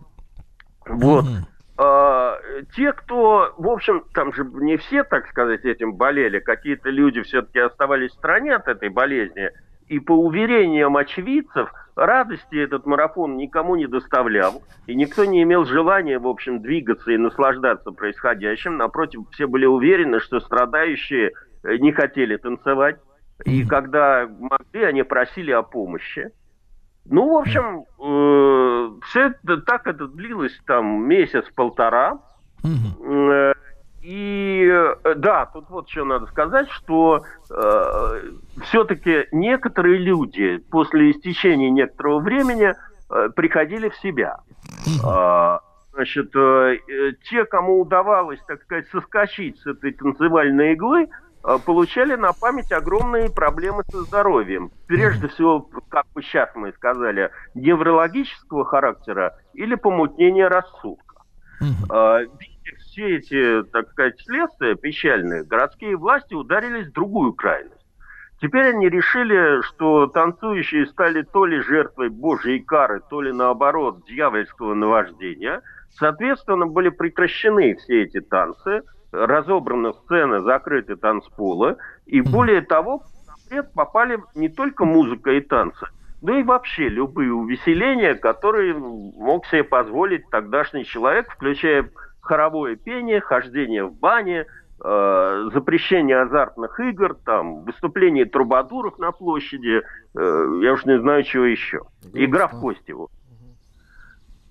Вот. 0.85 1.25
А, 1.25 1.54
те, 1.77 2.93
кто, 2.93 3.53
в 3.57 3.67
общем, 3.67 4.05
там 4.13 4.33
же 4.33 4.45
не 4.45 4.77
все, 4.77 5.03
так 5.03 5.27
сказать, 5.27 5.65
этим 5.65 5.93
болели, 5.95 6.39
какие-то 6.39 6.89
люди 6.89 7.21
все-таки 7.21 7.59
оставались 7.59 8.11
в 8.11 8.15
стороне 8.15 8.55
от 8.55 8.67
этой 8.69 8.87
болезни, 8.87 9.51
и 9.87 9.99
по 9.99 10.13
уверениям 10.13 10.97
очевидцев, 10.97 11.71
радости 11.95 12.55
этот 12.55 12.85
марафон 12.85 13.37
никому 13.37 13.75
не 13.75 13.87
доставлял, 13.87 14.63
и 14.87 14.95
никто 14.95 15.25
не 15.25 15.43
имел 15.43 15.65
желания, 15.65 16.17
в 16.17 16.27
общем, 16.27 16.61
двигаться 16.61 17.11
и 17.11 17.17
наслаждаться 17.17 17.91
происходящим. 17.91 18.77
Напротив, 18.77 19.21
все 19.31 19.47
были 19.47 19.65
уверены, 19.65 20.19
что 20.19 20.39
страдающие 20.39 21.33
э, 21.63 21.77
не 21.77 21.91
хотели 21.91 22.37
танцевать, 22.37 22.97
и 23.43 23.65
когда 23.65 24.27
могли, 24.27 24.83
они 24.83 25.03
просили 25.03 25.51
о 25.51 25.61
помощи. 25.61 26.31
Ну, 27.05 27.33
в 27.33 27.37
общем, 27.37 27.85
э, 27.99 28.54
все 29.05 29.27
это 29.27 29.57
так 29.61 29.87
это 29.87 30.07
длилось 30.07 30.57
там 30.65 31.07
месяц-полтора. 31.07 32.19
Э, 32.63 33.53
и 34.01 34.69
э, 34.71 35.15
да, 35.15 35.47
тут 35.47 35.69
вот 35.69 35.89
что 35.89 36.05
надо 36.05 36.27
сказать, 36.27 36.69
что 36.69 37.23
э, 37.49 38.31
все-таки 38.63 39.27
некоторые 39.31 39.97
люди 39.97 40.57
после 40.57 41.11
истечения 41.11 41.69
некоторого 41.69 42.19
времени 42.19 42.73
э, 43.09 43.29
приходили 43.35 43.89
в 43.89 43.95
себя. 43.97 44.37
Э, 45.03 45.59
значит, 45.93 46.35
э, 46.35 46.77
те, 47.29 47.45
кому 47.45 47.81
удавалось, 47.81 48.39
так 48.47 48.61
сказать, 48.63 48.87
соскочить 48.89 49.59
с 49.59 49.67
этой 49.67 49.91
танцевальной 49.93 50.73
иглы, 50.73 51.07
Э, 51.07 51.24
получали 51.65 52.15
на 52.15 52.33
память 52.33 52.71
огромные 52.71 53.29
проблемы 53.29 53.83
со 53.91 54.01
здоровьем. 54.01 54.71
Прежде 54.87 55.27
всего, 55.27 55.69
как 55.89 56.05
бы 56.13 56.23
сейчас 56.23 56.49
мы 56.55 56.71
сказали, 56.73 57.29
неврологического 57.53 58.65
характера 58.65 59.37
или 59.53 59.75
помутнение 59.75 60.47
рассудка. 60.47 61.23
Э, 61.61 62.25
видя 62.39 62.77
все 62.79 63.17
эти, 63.17 63.63
так 63.71 63.89
сказать, 63.91 64.19
следствия 64.21 64.75
печальные, 64.75 65.43
городские 65.43 65.97
власти 65.97 66.33
ударились 66.33 66.87
в 66.87 66.93
другую 66.93 67.33
крайность. 67.33 67.73
Теперь 68.41 68.75
они 68.75 68.89
решили, 68.89 69.61
что 69.61 70.07
танцующие 70.07 70.87
стали 70.87 71.21
то 71.21 71.45
ли 71.45 71.61
жертвой 71.61 72.09
божьей 72.09 72.59
кары, 72.59 73.01
то 73.09 73.21
ли 73.21 73.31
наоборот 73.31 74.05
дьявольского 74.07 74.73
наваждения. 74.73 75.61
Соответственно, 75.97 76.65
были 76.65 76.89
прекращены 76.89 77.75
все 77.75 78.03
эти 78.03 78.19
танцы– 78.19 78.81
разобраны 79.15 79.93
сцены, 79.93 80.41
закрыты 80.41 80.95
танцполы, 80.95 81.77
и 82.05 82.21
более 82.21 82.61
того, 82.61 82.99
в 82.99 83.15
запрет 83.45 83.71
попали 83.73 84.19
не 84.33 84.49
только 84.49 84.85
музыка 84.85 85.31
и 85.31 85.41
танцы, 85.41 85.85
но 86.21 86.37
и 86.37 86.43
вообще 86.43 86.89
любые 86.89 87.33
увеселения, 87.33 88.15
которые 88.15 88.73
мог 88.73 89.45
себе 89.47 89.63
позволить 89.63 90.29
тогдашний 90.29 90.85
человек, 90.85 91.29
включая 91.29 91.89
хоровое 92.21 92.75
пение, 92.75 93.21
хождение 93.21 93.85
в 93.85 93.93
бане, 93.93 94.45
э, 94.83 95.49
запрещение 95.53 96.21
азартных 96.21 96.79
игр, 96.79 97.15
там, 97.25 97.63
выступление 97.63 98.25
трубадуров 98.25 98.97
на 98.97 99.11
площади, 99.11 99.81
э, 100.15 100.59
я 100.63 100.73
уж 100.73 100.85
не 100.85 100.99
знаю, 100.99 101.23
чего 101.23 101.45
еще. 101.45 101.81
Игра 102.13 102.47
в 102.47 102.59
кости. 102.59 102.93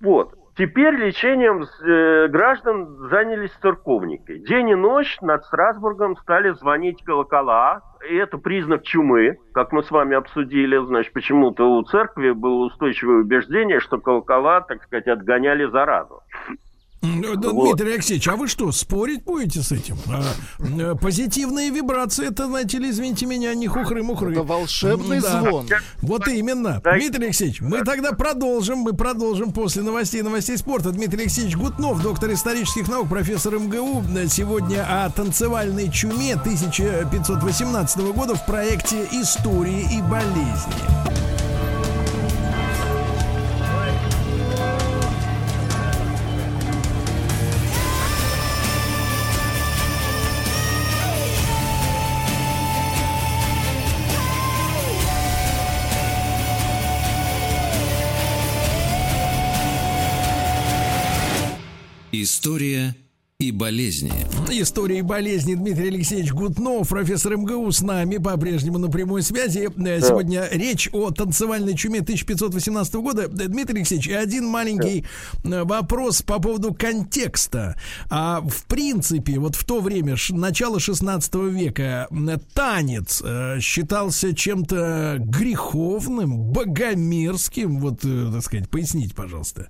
Вот. 0.01 0.33
Теперь 0.57 0.95
лечением 0.95 1.63
э, 1.63 2.29
граждан 2.29 2.95
занялись 3.09 3.51
церковники. 3.61 4.37
День 4.37 4.69
и 4.69 4.75
ночь 4.75 5.17
над 5.21 5.43
Страсбургом 5.43 6.15
стали 6.15 6.51
звонить 6.51 7.03
колокола. 7.03 7.81
И 8.09 8.15
это 8.15 8.37
признак 8.37 8.83
чумы, 8.83 9.37
как 9.53 9.73
мы 9.73 9.83
с 9.83 9.91
вами 9.91 10.15
обсудили. 10.15 10.77
Значит, 10.85 11.11
почему-то 11.11 11.69
у 11.69 11.83
церкви 11.83 12.31
было 12.31 12.67
устойчивое 12.67 13.17
убеждение, 13.17 13.81
что 13.81 13.99
колокола, 13.99 14.61
так 14.61 14.81
сказать, 14.83 15.07
отгоняли 15.07 15.65
заразу. 15.65 16.21
Да, 17.37 17.49
вот. 17.49 17.77
Дмитрий 17.77 17.93
Алексеевич, 17.93 18.27
а 18.27 18.35
вы 18.35 18.47
что, 18.47 18.71
спорить 18.71 19.23
будете 19.23 19.61
с 19.61 19.71
этим? 19.71 19.97
А, 20.07 20.23
э, 20.59 20.95
позитивные 20.99 21.69
вибрации, 21.69 22.27
это, 22.27 22.47
знаете 22.47 22.79
ли, 22.79 22.89
извините 22.89 23.25
меня, 23.25 23.53
не 23.53 23.67
хухры-мухры. 23.67 24.31
Это 24.31 24.43
волшебный 24.43 25.21
да. 25.21 25.41
звон. 25.41 25.67
Вот 26.01 26.27
именно. 26.27 26.81
Да. 26.83 26.93
Дмитрий 26.93 27.25
Алексеевич, 27.25 27.61
мы 27.61 27.83
тогда 27.83 28.13
продолжим, 28.13 28.79
мы 28.79 28.93
продолжим 28.93 29.51
после 29.51 29.81
новостей, 29.81 30.21
новостей 30.21 30.57
спорта. 30.57 30.91
Дмитрий 30.91 31.23
Алексеевич 31.23 31.55
Гутнов, 31.55 32.01
доктор 32.01 32.31
исторических 32.31 32.87
наук, 32.87 33.09
профессор 33.09 33.59
МГУ, 33.59 34.03
сегодня 34.29 34.85
о 34.87 35.09
танцевальной 35.09 35.91
чуме 35.91 36.33
1518 36.33 37.99
года 38.13 38.35
в 38.35 38.45
проекте 38.45 39.07
«Истории 39.11 39.87
и 39.91 40.01
болезни». 40.01 41.34
История 62.21 62.95
и 63.39 63.51
болезни. 63.51 64.13
История 64.49 64.99
и 64.99 65.01
болезни 65.01 65.55
Дмитрий 65.55 65.89
Алексеевич 65.89 66.31
Гутнов, 66.31 66.87
профессор 66.87 67.35
МГУ 67.35 67.69
с 67.69 67.81
нами 67.81 68.15
по-прежнему 68.15 68.77
на 68.77 68.89
прямой 68.89 69.21
связи. 69.21 69.69
Да. 69.75 69.99
Сегодня 69.99 70.47
речь 70.49 70.87
о 70.93 71.11
танцевальной 71.11 71.75
чуме 71.75 71.99
1518 71.99 72.95
года. 72.95 73.27
Дмитрий 73.27 73.79
Алексеевич, 73.79 74.07
один 74.07 74.47
маленький 74.47 75.03
да. 75.43 75.65
вопрос 75.65 76.21
по 76.21 76.39
поводу 76.39 76.73
контекста. 76.73 77.75
А 78.09 78.39
в 78.39 78.63
принципе, 78.63 79.37
вот 79.37 79.55
в 79.55 79.65
то 79.65 79.81
время, 79.81 80.15
начало 80.29 80.79
16 80.79 81.35
века, 81.51 82.07
танец 82.53 83.21
э, 83.21 83.59
считался 83.59 84.33
чем-то 84.33 85.17
греховным, 85.19 86.53
богомерзким. 86.53 87.81
Вот, 87.81 88.05
э, 88.05 88.29
так 88.31 88.41
сказать, 88.41 88.69
поясните, 88.69 89.13
пожалуйста. 89.13 89.67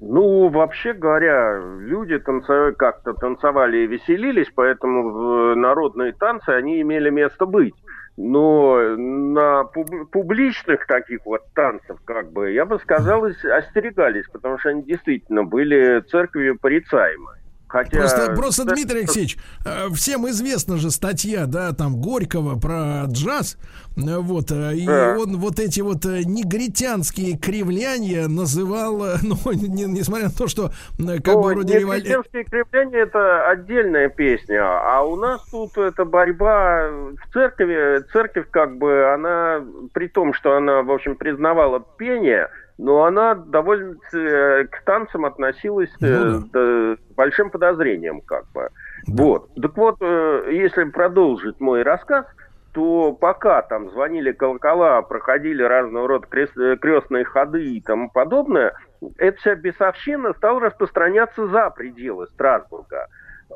Ну, 0.00 0.48
вообще 0.48 0.94
говоря, 0.94 1.60
люди 1.78 2.18
танцевали, 2.18 2.72
как-то 2.72 3.12
танцевали 3.12 3.78
и 3.78 3.86
веселились, 3.86 4.50
поэтому 4.54 5.54
народные 5.54 6.12
танцы 6.12 6.48
они 6.48 6.80
имели 6.80 7.10
место 7.10 7.44
быть. 7.44 7.74
но 8.16 8.96
на 8.96 9.64
публичных 9.64 10.86
таких 10.86 11.20
вот 11.24 11.42
танцев, 11.54 11.98
как 12.04 12.32
бы, 12.32 12.52
я 12.52 12.66
бы 12.66 12.78
сказал, 12.78 13.24
остерегались, 13.24 14.26
потому 14.32 14.58
что 14.58 14.70
они 14.70 14.82
действительно 14.82 15.44
были 15.44 16.00
церковью 16.00 16.58
порицаемы. 16.58 17.39
Хотя... 17.70 17.98
Просто, 17.98 18.34
просто 18.34 18.64
Дмитрий 18.64 19.00
Алексеевич, 19.00 19.38
э, 19.64 19.90
всем 19.94 20.28
известна 20.28 20.76
же 20.76 20.90
статья, 20.90 21.46
да, 21.46 21.72
там 21.72 22.00
Горького 22.00 22.58
про 22.58 23.04
джаз, 23.06 23.58
э, 23.96 24.16
вот, 24.18 24.50
э, 24.50 24.74
и 24.74 24.86
да. 24.86 25.16
он 25.16 25.36
вот 25.36 25.60
эти 25.60 25.80
вот 25.80 26.04
негритянские 26.04 27.38
кривляния 27.38 28.26
называл, 28.26 28.96
ну, 29.22 29.36
не, 29.52 29.84
несмотря 29.84 30.24
на 30.24 30.32
то, 30.32 30.48
что 30.48 30.72
как 30.98 31.26
ну, 31.26 31.42
бы 31.42 31.54
вроде. 31.54 31.78
Негритянские 31.78 32.42
кривляния 32.42 33.04
это 33.04 33.48
отдельная 33.48 34.08
песня, 34.08 34.62
а 34.64 35.02
у 35.02 35.14
нас 35.14 35.40
тут 35.48 35.78
это 35.78 36.04
борьба 36.04 36.88
в 36.88 37.32
церкви, 37.32 38.02
церковь 38.12 38.48
как 38.50 38.78
бы, 38.78 39.12
она, 39.14 39.64
при 39.92 40.08
том, 40.08 40.34
что 40.34 40.56
она, 40.56 40.82
в 40.82 40.90
общем, 40.90 41.14
признавала 41.14 41.78
пение, 41.98 42.48
но 42.80 43.04
она 43.04 43.34
довольно 43.34 43.96
э, 44.14 44.64
к 44.64 44.82
танцам 44.84 45.26
относилась 45.26 45.90
ну, 46.00 46.40
да. 46.52 46.96
с 46.96 46.98
большим 47.14 47.50
подозрением, 47.50 48.22
как 48.22 48.50
бы. 48.52 48.70
Да. 49.06 49.22
Вот. 49.22 49.54
Так 49.60 49.76
вот, 49.76 49.96
э, 50.00 50.48
если 50.50 50.84
продолжить 50.84 51.60
мой 51.60 51.82
рассказ, 51.82 52.24
то 52.72 53.12
пока 53.12 53.60
там 53.62 53.90
звонили 53.90 54.32
колокола, 54.32 55.02
проходили 55.02 55.62
разного 55.62 56.08
рода 56.08 56.26
крест, 56.26 56.54
крестные 56.80 57.24
ходы 57.24 57.64
и 57.64 57.82
тому 57.82 58.10
подобное, 58.10 58.72
эта 59.18 59.38
вся 59.38 59.54
бесовщина 59.56 60.32
стала 60.32 60.60
распространяться 60.60 61.48
за 61.48 61.68
пределы 61.68 62.28
Страсбурга. 62.28 63.08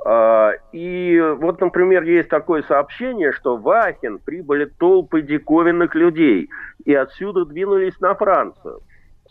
А, 0.04 0.52
и 0.72 1.18
вот, 1.38 1.62
например, 1.62 2.02
есть 2.02 2.28
такое 2.28 2.62
сообщение, 2.64 3.32
что 3.32 3.56
в 3.56 3.66
Ахен 3.70 4.18
прибыли 4.18 4.66
толпы 4.66 5.22
диковинных 5.22 5.94
людей 5.94 6.50
и 6.84 6.92
отсюда 6.92 7.46
двинулись 7.46 7.98
на 8.00 8.14
Францию 8.14 8.82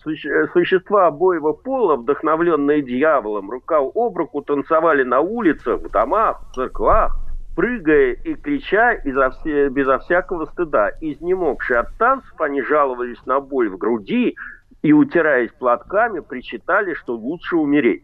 существа 0.03 1.07
обоего 1.07 1.53
пола, 1.53 1.95
вдохновленные 1.95 2.81
дьяволом, 2.81 3.49
рука 3.49 3.79
об 3.79 4.17
руку 4.17 4.41
танцевали 4.41 5.03
на 5.03 5.19
улицах, 5.19 5.81
в 5.81 5.89
домах, 5.89 6.41
в 6.49 6.55
церквах, 6.55 7.17
прыгая 7.55 8.13
и 8.13 8.35
крича 8.35 8.93
изо 8.93 9.31
безо 9.69 9.99
всякого 9.99 10.45
стыда. 10.45 10.91
Изнемогшие 11.01 11.79
от 11.79 11.93
танцев, 11.97 12.39
они 12.39 12.61
жаловались 12.61 13.23
на 13.25 13.39
боль 13.39 13.69
в 13.69 13.77
груди 13.77 14.35
и, 14.81 14.91
утираясь 14.91 15.51
платками, 15.51 16.19
причитали, 16.19 16.93
что 16.93 17.15
лучше 17.15 17.55
умереть. 17.55 18.03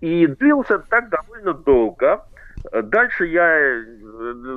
И 0.00 0.26
длился 0.26 0.78
так 0.78 1.08
довольно 1.08 1.54
долго, 1.54 2.24
Дальше 2.72 3.26
я, 3.26 3.82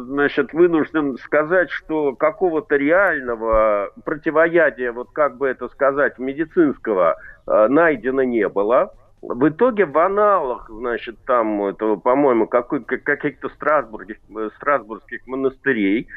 значит, 0.05 0.53
вынужден 0.53 1.17
сказать, 1.17 1.69
что 1.69 2.15
какого-то 2.15 2.75
реального 2.75 3.91
противоядия, 4.03 4.91
вот 4.91 5.11
как 5.11 5.37
бы 5.37 5.47
это 5.47 5.67
сказать, 5.69 6.17
медицинского 6.17 7.17
э, 7.45 7.67
найдено 7.67 8.23
не 8.23 8.47
было. 8.47 8.93
В 9.21 9.49
итоге 9.49 9.85
в 9.85 9.97
аналах, 9.97 10.69
значит, 10.69 11.17
там, 11.25 11.65
этого, 11.65 11.97
по-моему, 11.97 12.47
каких-то 12.47 13.49
страсбургских, 13.49 14.17
страсбургских 14.55 15.27
монастырей 15.27 16.07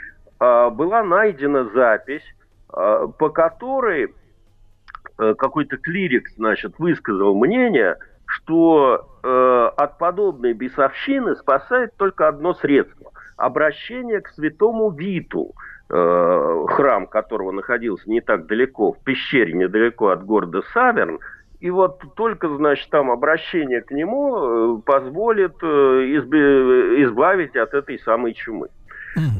э, 0.40 0.70
была 0.70 1.02
найдена 1.02 1.68
запись, 1.74 2.24
э, 2.72 3.08
по 3.18 3.28
которой 3.28 4.14
какой-то 5.16 5.76
клирик, 5.76 6.30
значит, 6.36 6.78
высказал 6.78 7.34
мнение– 7.34 7.96
что 8.32 9.06
э, 9.22 9.70
от 9.76 9.98
подобной 9.98 10.54
бесовщины 10.54 11.36
спасает 11.36 11.94
только 11.96 12.28
одно 12.28 12.54
средство– 12.54 13.12
обращение 13.36 14.20
к 14.20 14.28
святому 14.28 14.90
Виту, 14.90 15.52
э, 15.90 16.64
храм 16.68 17.06
которого 17.06 17.52
находился 17.52 18.08
не 18.08 18.20
так 18.20 18.46
далеко, 18.46 18.92
в 18.92 19.04
пещере 19.04 19.52
недалеко 19.52 20.08
от 20.08 20.24
города 20.24 20.62
Саверн, 20.72 21.18
и 21.60 21.70
вот 21.70 22.02
только, 22.16 22.48
значит, 22.48 22.88
там 22.90 23.10
обращение 23.10 23.82
к 23.82 23.90
нему 23.90 24.78
э, 24.78 24.82
позволит 24.84 25.54
э, 25.62 25.66
избавить 25.66 27.54
от 27.56 27.74
этой 27.74 27.98
самой 28.00 28.32
чумы. 28.32 28.68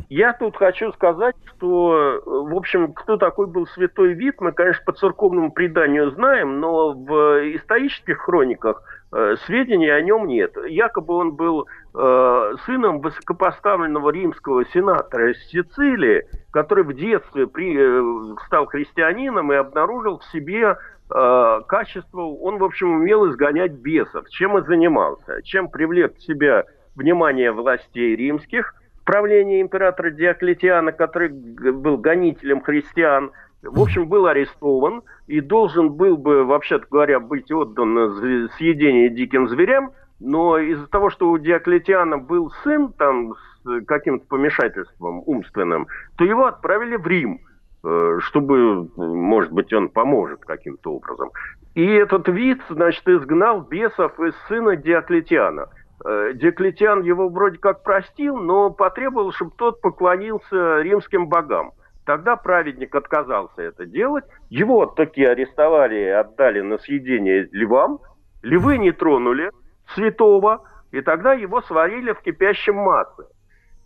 Я 0.09 0.33
тут 0.35 0.57
хочу 0.57 0.93
сказать, 0.93 1.35
что, 1.47 2.21
в 2.25 2.55
общем, 2.55 2.93
кто 2.93 3.17
такой 3.17 3.47
был 3.47 3.67
святой 3.69 4.13
вид, 4.13 4.41
мы, 4.41 4.53
конечно, 4.53 4.83
по 4.85 4.93
церковному 4.93 5.51
преданию 5.51 6.11
знаем, 6.11 6.61
но 6.61 6.93
в 6.93 7.57
исторических 7.57 8.19
хрониках 8.19 8.83
э, 9.13 9.37
сведений 9.47 9.89
о 9.89 10.03
нем 10.03 10.27
нет. 10.27 10.55
Якобы 10.69 11.15
он 11.15 11.33
был 11.33 11.67
э, 11.95 12.55
сыном 12.67 13.01
высокопоставленного 13.01 14.11
римского 14.11 14.65
сенатора 14.67 15.33
из 15.33 15.39
Сицилии, 15.49 16.27
который 16.51 16.85
в 16.85 16.93
детстве 16.95 17.47
при, 17.47 17.77
э, 17.79 18.37
стал 18.47 18.67
христианином 18.67 19.53
и 19.53 19.57
обнаружил 19.57 20.19
в 20.19 20.25
себе 20.27 20.77
э, 21.11 21.61
качество, 21.67 22.21
он, 22.21 22.59
в 22.59 22.65
общем, 22.65 22.93
умел 22.93 23.31
изгонять 23.31 23.73
бесов. 23.73 24.29
Чем 24.29 24.59
и 24.59 24.67
занимался? 24.67 25.43
Чем 25.43 25.69
привлек 25.69 26.17
к 26.17 26.21
себе 26.21 26.65
внимание 26.95 27.53
властей 27.53 28.15
римских– 28.17 28.75
правления 29.05 29.61
императора 29.61 30.11
Диоклетиана, 30.11 30.93
который 30.93 31.29
был 31.29 31.99
гонителем 31.99 32.61
христиан, 32.61 33.33
в 33.63 33.81
общем, 33.81 34.09
был 34.09 34.27
арестован 34.27 35.03
и 35.29 35.41
должен 35.41 35.93
был 35.93 36.17
бы, 36.17 36.45
вообще 36.45 36.81
говоря, 36.91 37.21
быть 37.21 37.51
отдан 37.53 38.51
съедение 38.57 39.09
диким 39.09 39.49
зверям, 39.49 39.93
но 40.19 40.59
из-за 40.59 40.87
того, 40.89 41.11
что 41.11 41.31
у 41.31 41.39
Диоклетиана 41.39 42.19
был 42.19 42.51
сын 42.65 42.93
там 42.93 43.35
с 43.35 43.85
каким-то 43.87 44.27
помешательством 44.27 45.23
умственным, 45.27 45.87
то 46.17 46.25
его 46.25 46.47
отправили 46.47 46.97
в 46.97 47.07
Рим, 47.07 47.41
э, 47.85 48.19
чтобы, 48.23 48.89
может 48.97 49.53
быть, 49.53 49.73
он 49.73 49.89
поможет 49.89 50.41
каким-то 50.41 50.95
образом. 50.95 51.31
И 51.75 51.85
этот 51.85 52.29
вид, 52.29 52.61
значит, 52.69 53.07
изгнал 53.09 53.63
бесов 53.63 54.19
из 54.21 54.35
сына 54.49 54.77
Диоклетиана– 54.77 55.69
Диоклетиан 56.05 57.03
его 57.03 57.29
вроде 57.29 57.59
как 57.59 57.83
простил, 57.83 58.37
но 58.37 58.71
потребовал, 58.71 59.33
чтобы 59.33 59.53
тот 59.57 59.81
поклонился 59.81 60.81
римским 60.81 61.29
богам. 61.29 61.73
Тогда 62.05 62.35
праведник 62.37 62.95
отказался 62.95 63.63
это 63.63 63.87
делать. 63.87 64.25
Его 64.51 64.87
таки 64.87 65.25
арестовали 65.25 65.97
и 65.97 66.09
отдали 66.09 66.61
на 66.61 66.79
съедение 66.79 67.49
львам. 67.53 68.01
Львы 68.43 68.79
не 68.79 68.91
тронули 68.91 69.51
святого, 69.95 70.65
и 70.91 71.01
тогда 71.01 71.33
его 71.33 71.63
сварили 71.63 72.13
в 72.13 72.21
кипящем 72.21 72.75
масле. 72.77 73.27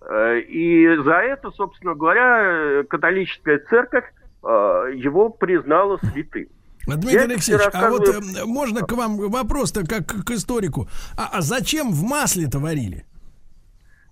Э, 0.01 0.39
и 0.39 0.97
за 0.97 1.17
это, 1.17 1.51
собственно 1.51 1.95
говоря, 1.95 2.85
католическая 2.85 3.59
церковь 3.59 4.05
э, 4.43 4.93
его 4.95 5.29
признала 5.29 5.99
святым. 5.99 6.49
Дмитрий 6.87 7.15
Я 7.15 7.23
Алексеевич, 7.25 7.67
а 7.73 7.91
вот 7.91 8.09
э, 8.09 8.45
можно 8.45 8.83
к 8.83 8.93
вам 8.93 9.17
вопрос-то 9.17 9.85
как 9.85 10.25
к 10.25 10.31
историку. 10.31 10.89
А, 11.17 11.31
а 11.33 11.43
зачем 11.43 11.93
в 11.93 12.03
масле-то 12.03 12.59
варили? 12.59 13.05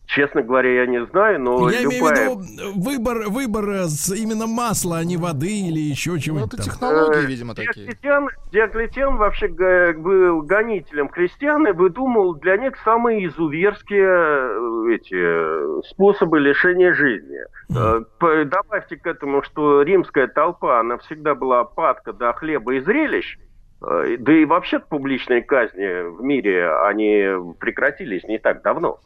Честно 0.06 0.42
говоря, 0.42 0.82
я 0.82 0.86
не 0.86 1.04
знаю, 1.06 1.40
но 1.40 1.70
Я 1.70 1.80
любая... 1.80 1.98
имею 1.98 2.36
в 2.36 2.42
виду 2.42 2.80
выбор, 2.80 3.28
выбор 3.28 3.70
э, 3.70 3.86
именно 4.16 4.46
масла, 4.46 4.98
а 4.98 5.04
не 5.04 5.16
воды 5.16 5.68
или 5.68 5.80
еще 5.80 6.20
чего-нибудь 6.20 6.52
ну, 6.52 6.58
это 6.58 6.70
технологии, 6.70 7.26
видимо, 7.26 7.54
такие. 7.54 7.86
Диоклетиан, 7.86 8.28
Диоклетиан 8.52 9.16
вообще 9.16 9.48
был 9.48 10.42
гонителем 10.42 11.08
христиан 11.08 11.66
и 11.66 11.72
выдумал 11.72 12.34
для 12.34 12.58
них 12.58 12.74
самые 12.84 13.26
изуверские 13.26 14.04
э, 14.04 14.94
эти 14.94 15.88
способы 15.88 16.38
лишения 16.38 16.92
жизни. 16.92 17.38
Mm. 17.72 18.44
Добавьте 18.44 18.96
к 18.96 19.06
этому, 19.06 19.42
что 19.42 19.82
римская 19.82 20.26
толпа, 20.26 20.80
она 20.80 20.98
всегда 20.98 21.34
была 21.34 21.64
падка 21.64 22.12
до 22.12 22.32
хлеба 22.34 22.74
и 22.74 22.80
зрелищ, 22.80 23.38
да 23.80 24.32
и 24.32 24.44
вообще 24.44 24.78
публичные 24.78 25.42
казни 25.42 26.16
в 26.16 26.22
мире, 26.22 26.70
они 26.84 27.54
прекратились 27.58 28.24
не 28.24 28.38
так 28.38 28.62
давно 28.62 29.00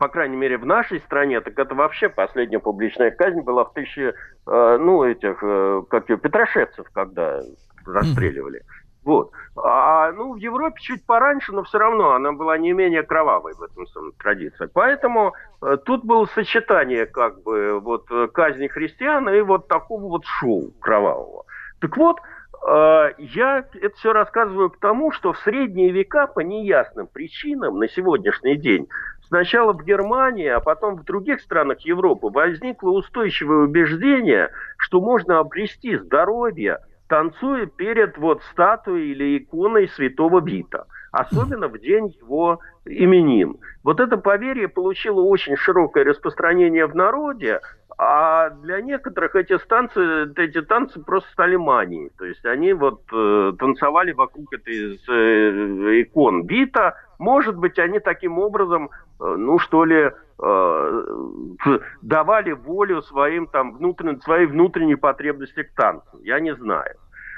по 0.00 0.08
крайней 0.08 0.36
мере, 0.36 0.56
в 0.56 0.64
нашей 0.64 0.98
стране, 1.00 1.42
так 1.42 1.58
это 1.58 1.74
вообще 1.74 2.08
последняя 2.08 2.58
публичная 2.58 3.10
казнь 3.10 3.42
была 3.42 3.66
в 3.66 3.74
тысяче, 3.74 4.14
э, 4.46 4.78
ну, 4.80 5.04
этих, 5.04 5.40
э, 5.42 5.82
как 5.90 6.08
ее, 6.08 6.16
Петрошевцев, 6.16 6.86
когда 6.94 7.42
расстреливали. 7.84 8.62
Вот. 9.04 9.32
А, 9.56 10.10
ну, 10.12 10.32
в 10.32 10.36
Европе 10.36 10.80
чуть 10.80 11.04
пораньше, 11.04 11.52
но 11.52 11.64
все 11.64 11.76
равно 11.76 12.12
она 12.12 12.32
была 12.32 12.56
не 12.56 12.72
менее 12.72 13.02
кровавой 13.02 13.52
в 13.52 13.62
этом 13.62 13.86
самом 13.88 14.12
традиции. 14.12 14.70
Поэтому 14.72 15.34
э, 15.60 15.76
тут 15.84 16.02
было 16.02 16.24
сочетание, 16.34 17.04
как 17.04 17.42
бы, 17.42 17.78
вот, 17.78 18.08
казни 18.32 18.68
христиан 18.68 19.28
и 19.28 19.42
вот 19.42 19.68
такого 19.68 20.08
вот 20.08 20.24
шоу 20.24 20.70
кровавого. 20.80 21.44
Так 21.80 21.94
вот, 21.98 22.16
э, 22.66 23.12
я 23.18 23.66
это 23.74 23.96
все 23.96 24.14
рассказываю 24.14 24.70
к 24.70 24.78
тому, 24.78 25.12
что 25.12 25.34
в 25.34 25.38
средние 25.40 25.90
века 25.90 26.26
по 26.26 26.40
неясным 26.40 27.06
причинам 27.06 27.78
на 27.78 27.86
сегодняшний 27.86 28.56
день 28.56 28.88
сначала 29.30 29.72
в 29.72 29.84
Германии, 29.84 30.48
а 30.48 30.60
потом 30.60 30.96
в 30.96 31.04
других 31.04 31.40
странах 31.40 31.80
Европы 31.80 32.26
возникло 32.28 32.90
устойчивое 32.90 33.64
убеждение, 33.64 34.50
что 34.76 35.00
можно 35.00 35.38
обрести 35.38 35.96
здоровье, 35.96 36.80
танцуя 37.08 37.66
перед 37.66 38.18
вот 38.18 38.42
статуей 38.50 39.12
или 39.12 39.38
иконой 39.38 39.88
святого 39.88 40.44
Вита, 40.44 40.84
особенно 41.12 41.68
в 41.68 41.78
день 41.78 42.14
его 42.20 42.60
именин. 42.84 43.56
Вот 43.84 44.00
это 44.00 44.16
поверье 44.16 44.68
получило 44.68 45.20
очень 45.22 45.56
широкое 45.56 46.04
распространение 46.04 46.86
в 46.86 46.94
народе, 46.94 47.60
а 48.02 48.50
для 48.50 48.80
некоторых 48.80 49.36
эти 49.36 49.58
станции, 49.58 50.32
эти 50.42 50.62
танцы 50.62 51.00
просто 51.00 51.30
стали 51.32 51.56
манией. 51.56 52.10
То 52.16 52.24
есть 52.24 52.44
они 52.46 52.72
вот 52.72 53.02
э, 53.12 53.52
танцевали 53.58 54.12
вокруг 54.12 54.52
этой 54.54 54.96
э, 54.96 56.02
икон 56.02 56.44
бита. 56.44 56.94
Может 57.20 57.54
быть, 57.56 57.78
они 57.78 58.00
таким 58.00 58.38
образом, 58.38 58.88
э, 59.20 59.34
ну 59.36 59.58
что 59.58 59.84
ли, 59.84 60.10
э, 60.42 61.02
давали 62.00 62.52
волю 62.52 63.02
своим 63.02 63.46
там 63.46 63.76
внутренним, 63.76 64.22
своей 64.22 64.46
внутренней 64.46 64.96
потребности 64.96 65.62
к 65.64 65.74
танцу. 65.74 66.18
Я 66.22 66.40
не 66.40 66.54
знаю. 66.54 66.96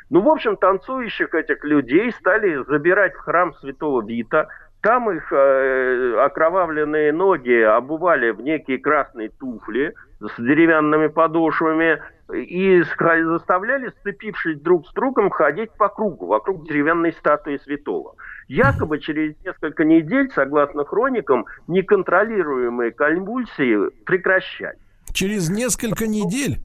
Ну, 0.09 0.21
в 0.21 0.29
общем, 0.29 0.57
танцующих 0.57 1.35
этих 1.35 1.65
людей 1.65 2.13
стали 2.13 2.63
забирать 2.69 3.15
в 3.15 3.19
храм 3.19 3.55
святого 3.55 4.07
Вита. 4.07 4.47
Там 4.83 5.09
их 5.13 5.33
э, 5.33 6.17
окровавленные 6.25 7.13
ноги 7.13 7.61
обували 7.63 8.31
в 8.31 8.41
некие 8.41 8.79
красные 8.79 9.29
туфли 9.29 9.95
с 10.19 10.37
деревянными 10.43 11.07
подошвами 11.07 12.03
и 12.33 12.83
заставляли, 12.83 13.91
сцепившись 14.01 14.61
друг 14.61 14.89
с 14.89 14.93
другом, 14.93 15.31
ходить 15.31 15.71
по 15.79 15.89
кругу, 15.89 16.27
вокруг 16.27 16.67
деревянной 16.67 17.13
статуи 17.13 17.59
святого. 17.59 18.17
Якобы 18.49 18.99
через 18.99 19.37
несколько 19.45 19.85
недель, 19.85 20.31
согласно 20.35 20.85
хроникам, 20.85 21.47
неконтролируемые 21.69 22.91
конвульсии 22.91 23.89
прекращались. 24.05 24.81
Через 25.13 25.49
несколько 25.49 26.09
недель? 26.09 26.59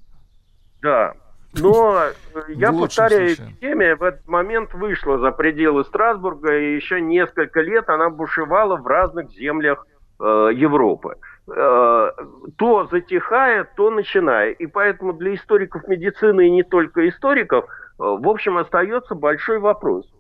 Да. 0.82 1.14
Но 1.62 2.04
я 2.50 2.72
повторяю, 2.72 3.34
эпидемия 3.34 3.96
в 3.96 4.04
этот 4.04 4.28
момент 4.28 4.74
вышла 4.74 5.18
за 5.18 5.32
пределы 5.32 5.84
Страсбурга, 5.86 6.58
и 6.58 6.76
еще 6.76 7.02
несколько 7.02 7.62
лет 7.62 7.90
она 7.90 8.10
бушевала 8.10 8.78
в 8.78 8.88
разных 8.88 9.32
землях 9.32 9.86
э, 10.20 10.24
Европы. 10.54 11.16
Э, 11.50 12.12
то 12.58 12.88
затихая, 12.92 13.68
то 13.76 13.90
начиная. 13.90 14.52
И 14.52 14.68
поэтому 14.68 15.14
для 15.14 15.36
историков 15.36 15.88
медицины 15.88 16.48
и 16.48 16.52
не 16.52 16.64
только 16.64 17.08
историков, 17.08 17.66
э, 17.66 17.68
в 17.98 18.28
общем, 18.28 18.58
остается 18.58 19.16
большой 19.16 19.60
вопрос. 19.60 20.12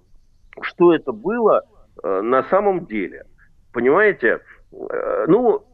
Что 0.62 0.94
это 0.94 1.12
было 1.12 1.64
э, 2.04 2.22
на 2.22 2.44
самом 2.44 2.86
деле? 2.86 3.26
Понимаете? 3.74 4.40
Э, 4.72 5.26
ну, 5.28 5.66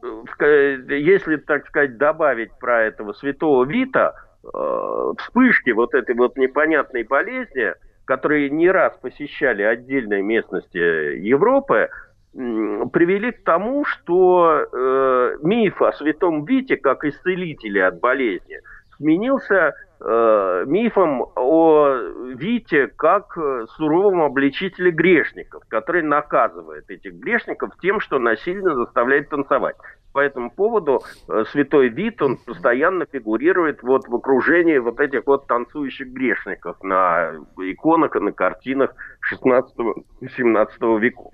если, 0.88 1.36
так 1.36 1.66
сказать, 1.68 1.98
добавить 1.98 2.50
про 2.58 2.82
этого 2.82 3.12
святого 3.12 3.64
Вита, 3.64 4.14
Э, 4.52 5.12
вспышки 5.18 5.70
вот 5.70 5.94
этой 5.94 6.14
вот 6.14 6.36
непонятной 6.36 7.04
болезни, 7.04 7.72
которые 8.04 8.50
не 8.50 8.70
раз 8.70 8.96
посещали 9.00 9.62
отдельные 9.62 10.22
местности 10.22 10.76
Европы, 10.76 11.88
привели 12.32 13.30
к 13.30 13.44
тому, 13.44 13.84
что 13.84 14.66
э, 14.70 15.36
миф 15.42 15.80
о 15.80 15.92
святом 15.92 16.44
Вите 16.44 16.76
как 16.76 17.04
исцелителе 17.04 17.86
от 17.86 18.00
болезни 18.00 18.58
сменился 18.96 19.74
э, 20.00 20.64
мифом 20.66 21.26
о 21.36 21.94
Вите 22.34 22.88
как 22.88 23.36
суровом 23.76 24.22
обличителе 24.22 24.90
грешников, 24.90 25.62
который 25.68 26.02
наказывает 26.02 26.90
этих 26.90 27.14
грешников 27.14 27.70
тем, 27.80 28.00
что 28.00 28.18
насильно 28.18 28.74
заставляет 28.74 29.28
танцевать 29.28 29.76
по 30.14 30.20
этому 30.20 30.50
поводу 30.50 31.02
э, 31.28 31.44
святой 31.50 31.88
вид, 31.88 32.22
он 32.22 32.36
постоянно 32.36 33.04
фигурирует 33.04 33.82
вот 33.82 34.06
в 34.06 34.14
окружении 34.14 34.78
вот 34.78 35.00
этих 35.00 35.26
вот 35.26 35.48
танцующих 35.48 36.06
грешников 36.06 36.80
на 36.84 37.32
иконах 37.58 38.14
и 38.14 38.20
на 38.20 38.30
картинах 38.30 38.94
16-17 39.34 41.00
веков. 41.00 41.32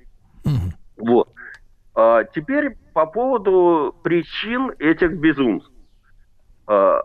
Вот. 0.96 1.29
А 1.94 2.25
теперь 2.25 2.79
по 2.94 3.05
поводу 3.05 3.94
причин 4.03 4.73
этих 4.79 5.12
безумств. 5.12 5.70
А, 6.72 7.02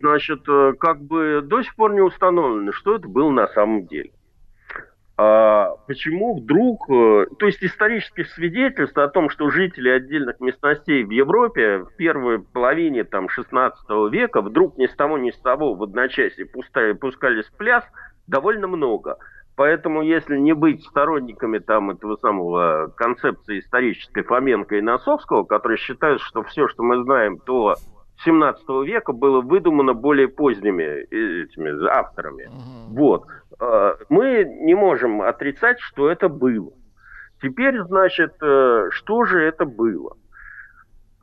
значит, 0.00 0.48
э, 0.48 0.74
как 0.78 1.02
бы 1.02 1.42
до 1.42 1.62
сих 1.62 1.74
пор 1.74 1.94
не 1.94 2.00
установлено, 2.00 2.70
что 2.70 2.94
это 2.94 3.08
было 3.08 3.30
на 3.30 3.48
самом 3.48 3.86
деле 3.86 4.12
а 5.16 5.76
почему 5.86 6.40
вдруг, 6.40 6.90
э, 6.90 7.26
то 7.38 7.46
есть 7.46 7.62
исторических 7.62 8.28
свидетельств 8.30 8.98
о 8.98 9.08
том, 9.08 9.30
что 9.30 9.48
жители 9.50 9.88
отдельных 9.88 10.40
местностей 10.40 11.04
в 11.04 11.10
Европе 11.10 11.78
в 11.78 11.96
первой 11.96 12.40
половине 12.40 13.04
там, 13.04 13.28
16 13.28 14.10
века 14.10 14.42
вдруг 14.42 14.76
ни 14.76 14.86
с 14.86 14.94
того 14.94 15.16
ни 15.18 15.30
с 15.30 15.38
того 15.38 15.74
в 15.74 15.82
одночасье 15.84 16.46
пускали, 16.46 16.92
пускались 16.92 17.46
в 17.46 17.56
пляс, 17.56 17.84
довольно 18.26 18.66
много. 18.66 19.18
Поэтому, 19.56 20.02
если 20.02 20.36
не 20.36 20.52
быть 20.52 20.84
сторонниками 20.84 21.58
там 21.58 21.90
этого 21.90 22.16
самого 22.16 22.92
концепции 22.96 23.60
исторической 23.60 24.24
Фоменко 24.24 24.74
и 24.74 24.80
Носовского, 24.80 25.44
которые 25.44 25.78
считают, 25.78 26.20
что 26.22 26.42
все, 26.42 26.66
что 26.66 26.82
мы 26.82 27.04
знаем, 27.04 27.38
то 27.38 27.76
17 28.24 28.68
века 28.86 29.12
было 29.12 29.40
выдумано 29.40 29.94
более 29.94 30.28
поздними 30.28 30.82
этими 30.82 31.86
авторами. 31.88 32.46
Угу. 32.46 32.98
Вот. 32.98 33.26
А, 33.58 33.96
мы 34.08 34.44
не 34.44 34.74
можем 34.74 35.22
отрицать, 35.22 35.80
что 35.80 36.10
это 36.10 36.28
было. 36.28 36.72
Теперь, 37.42 37.78
значит, 37.82 38.34
э, 38.40 38.88
что 38.90 39.24
же 39.24 39.42
это 39.42 39.66
было? 39.66 40.16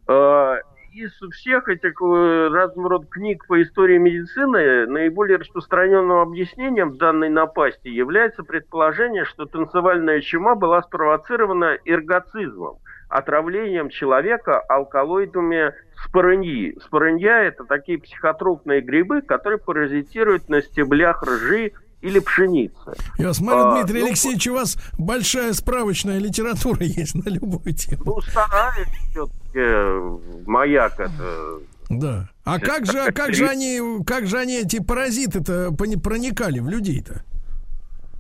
А, 0.08 0.58
из 0.94 1.14
всех 1.32 1.70
этих 1.70 2.00
э, 2.02 2.50
разного 2.50 2.90
рода 2.90 3.08
книг 3.08 3.48
по 3.48 3.62
истории 3.62 3.98
медицины 3.98 4.86
наиболее 4.88 5.38
распространенным 5.38 6.20
объяснением 6.20 6.98
данной 6.98 7.30
напасти 7.30 7.88
является 7.88 8.44
предположение, 8.44 9.26
что 9.26 9.46
танцевальная 9.46 10.20
чума 10.22 10.56
была 10.56 10.82
спровоцирована 10.84 11.78
эргоцизмом– 11.86 12.78
отравлением 13.12 13.90
человека 13.90 14.60
алкалоидами 14.60 15.74
спорыньи. 16.06 16.78
Спорынья– 16.84 17.36
это 17.44 17.66
такие 17.66 18.00
психотропные 18.00 18.82
грибы, 18.82 19.22
которые 19.22 19.60
паразитируют 19.60 20.50
на 20.50 20.62
стеблях 20.62 21.24
ржи 21.24 21.74
или 22.02 22.20
пшеницы. 22.20 22.94
Я 23.18 23.34
смотрю, 23.34 23.60
а, 23.60 23.76
Дмитрий 23.76 24.02
ну, 24.02 24.08
Алексеевич, 24.08 24.48
у 24.48 24.54
вас 24.56 24.78
большая 24.98 25.54
справочная 25.54 26.18
литература 26.18 26.78
есть 26.82 27.16
на 27.16 27.30
любую 27.30 27.74
тему. 27.74 28.04
Ну, 28.06 28.22
стараюсь 28.22 28.88
все-таки, 29.12 30.50
маяк 30.50 31.00
это... 31.00 31.60
Да. 31.90 32.30
А 32.46 32.58
как 32.58 32.86
же, 32.86 33.00
а 33.00 33.12
как 33.12 33.34
же 33.34 33.48
они, 33.48 34.04
как 34.06 34.26
же 34.26 34.38
они, 34.38 34.62
эти 34.62 34.82
паразиты-то 34.82 35.74
проникали 35.74 36.60
в 36.60 36.70
людей-то? 36.70 37.24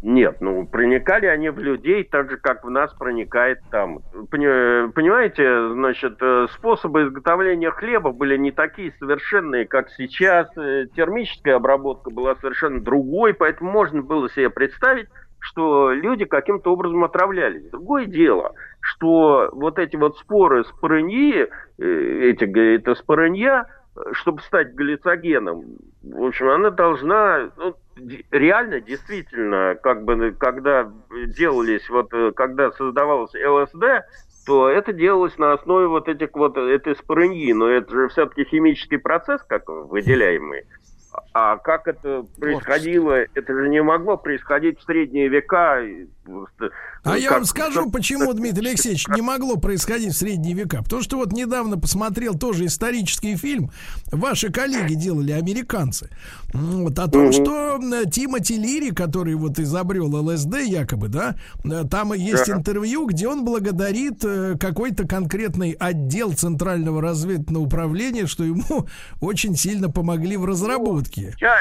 Нет, 0.01 0.37
ну 0.41 0.65
проникали 0.65 1.27
они 1.27 1.49
в 1.49 1.59
людей 1.59 2.03
так 2.03 2.31
же, 2.31 2.37
как 2.37 2.63
в 2.63 2.69
нас 2.71 2.91
проникает 2.93 3.59
там. 3.69 3.99
Понимаете, 4.31 5.73
значит, 5.73 6.17
э, 6.21 6.47
способы 6.53 7.03
изготовления 7.03 7.69
хлеба 7.69 8.11
были 8.11 8.35
не 8.35 8.51
такие 8.51 8.93
совершенные, 8.97 9.67
как 9.67 9.91
сейчас. 9.91 10.47
Э, 10.57 10.87
термическая 10.95 11.57
обработка 11.57 12.09
была 12.09 12.35
совершенно 12.35 12.81
другой, 12.81 13.35
поэтому 13.35 13.69
можно 13.69 14.01
было 14.01 14.27
себе 14.31 14.49
представить, 14.49 15.07
что 15.37 15.91
люди 15.91 16.25
каким-то 16.25 16.73
образом 16.73 17.03
отравлялись. 17.03 17.69
Другое 17.69 18.05
дело, 18.05 18.53
что 18.79 19.49
вот 19.53 19.77
эти 19.77 19.97
вот 19.97 20.17
споры 20.17 20.63
спорыньи, 20.63 21.47
э, 21.77 21.83
эти, 21.83 22.75
это 22.75 22.95
спорынья, 22.95 23.67
чтобы 24.13 24.41
стать 24.41 24.73
галлюцогеном, 24.73 25.63
в 26.01 26.23
общем, 26.23 26.49
она 26.49 26.71
должна, 26.71 27.49
ну, 27.57 27.75
реально, 28.31 28.81
действительно, 28.81 29.75
как 29.81 30.03
бы, 30.03 30.31
когда 30.37 30.91
делались, 31.37 31.89
вот, 31.89 32.13
э, 32.13 32.31
когда 32.35 32.71
создавался 32.71 33.37
ЛСД, 33.49 34.05
то 34.45 34.69
это 34.69 34.93
делалось 34.93 35.37
на 35.37 35.53
основе 35.53 35.87
вот 35.87 36.07
этих 36.07 36.29
вот, 36.33 36.57
этой 36.57 36.95
спорыньи, 36.95 37.53
но 37.53 37.67
это 37.69 37.91
же 37.91 38.07
все-таки 38.09 38.43
химический 38.43 38.97
процесс, 38.97 39.41
как 39.43 39.67
выделяемый. 39.67 40.65
А 41.33 41.57
как 41.57 41.87
это 41.87 42.25
происходило, 42.37 43.13
это 43.13 43.53
же 43.53 43.69
не 43.69 43.81
могло 43.81 44.17
происходить 44.17 44.79
в 44.79 44.83
средние 44.83 45.29
века. 45.29 45.81
А 47.03 47.17
я 47.17 47.31
вам 47.31 47.45
скажу, 47.45 47.89
почему, 47.89 48.31
Дмитрий 48.33 48.69
Алексеевич, 48.69 49.07
не 49.07 49.21
могло 49.21 49.57
происходить 49.57 50.13
в 50.13 50.17
средние 50.17 50.53
века. 50.53 50.83
Потому 50.83 51.01
что 51.01 51.17
вот 51.17 51.31
недавно 51.31 51.77
посмотрел 51.77 52.37
тоже 52.37 52.65
исторический 52.65 53.35
фильм. 53.37 53.71
Ваши 54.11 54.51
коллеги 54.51 54.93
делали, 54.93 55.31
американцы. 55.31 56.09
Вот, 56.53 56.99
о 56.99 57.07
том, 57.07 57.31
что 57.31 57.79
Тимоти 58.11 58.57
Лири, 58.57 58.91
который 58.91 59.35
вот 59.35 59.57
изобрел 59.57 60.13
ЛСД 60.13 60.59
якобы, 60.59 61.07
да, 61.07 61.35
э, 61.63 61.83
там 61.89 62.13
есть 62.13 62.49
интервью, 62.49 63.07
где 63.07 63.27
он 63.27 63.45
благодарит 63.45 64.23
э, 64.23 64.57
какой-то 64.59 65.07
конкретный 65.07 65.71
отдел 65.71 66.33
Центрального 66.33 67.01
разведывательного 67.01 67.63
управления, 67.63 68.27
что 68.27 68.43
ему 68.43 68.87
очень 69.21 69.55
сильно 69.55 69.89
помогли 69.89 70.37
в 70.37 70.45
разработке. 70.45 71.20
Я, 71.39 71.57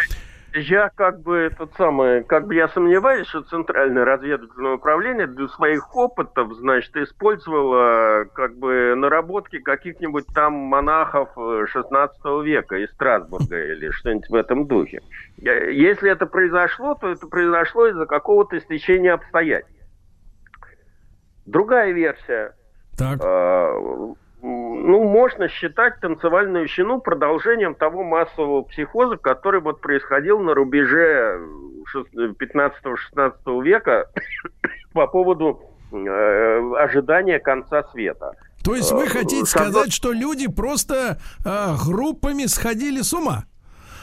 я 0.55 0.91
как 0.95 1.21
бы 1.21 1.37
этот 1.37 1.73
самый, 1.77 2.25
как 2.25 2.47
бы 2.47 2.55
я 2.55 2.69
сомневаюсь, 2.69 3.27
что 3.29 3.43
Центральное 3.43 4.05
разведывательное 4.05 4.75
управление 4.75 5.27
для 5.27 5.49
своих 5.49 5.95
опытов, 5.95 6.53
значит, 6.55 6.97
использовало 6.97 8.25
как 8.35 8.57
бы 8.57 8.95
наработки 8.97 9.59
каких-нибудь 9.59 10.27
там 10.35 10.53
монахов 10.55 11.31
16 11.37 12.19
э, 12.25 12.43
века 12.45 12.77
из 12.77 12.91
Страсбурга 12.91 13.73
или 13.73 13.91
что-нибудь 13.91 14.29
в 14.29 14.35
этом 14.35 14.67
духе. 14.67 15.01
Если 15.39 16.11
это 16.11 16.27
произошло, 16.27 16.95
то 16.95 17.09
это 17.09 17.27
произошло 17.27 17.87
из-за 17.87 18.07
какого-то 18.07 18.61
стечения 18.61 19.15
обстоятельств. 19.15 19.77
Другая 21.47 21.93
версия. 21.93 22.55
Так. 22.97 23.21
Э, 24.71 24.83
ну, 24.83 25.05
можно 25.05 25.49
считать 25.49 26.01
танцевальную 26.01 26.69
щену 26.69 27.01
продолжением 27.01 27.75
того 27.75 28.03
массового 28.03 28.63
психоза, 28.63 29.17
который 29.17 29.61
вот 29.61 29.81
происходил 29.81 30.41
на 30.41 30.55
рубеже 30.55 31.41
15-16 31.95 33.63
века 33.63 34.11
по 34.93 35.07
поводу 35.07 35.61
э, 35.93 36.75
ожидания 36.79 37.39
конца 37.39 37.85
света. 37.93 38.33
То 38.65 38.75
есть 38.75 38.93
вы 38.93 39.05
э, 39.05 39.09
хотите 39.09 39.47
сказать, 39.47 39.93
что 39.93 40.13
люди 40.13 40.49
просто 40.49 41.19
э, 41.45 41.75
группами 41.85 42.47
сходили 42.47 43.03
с 43.03 43.13
ума? 43.13 43.45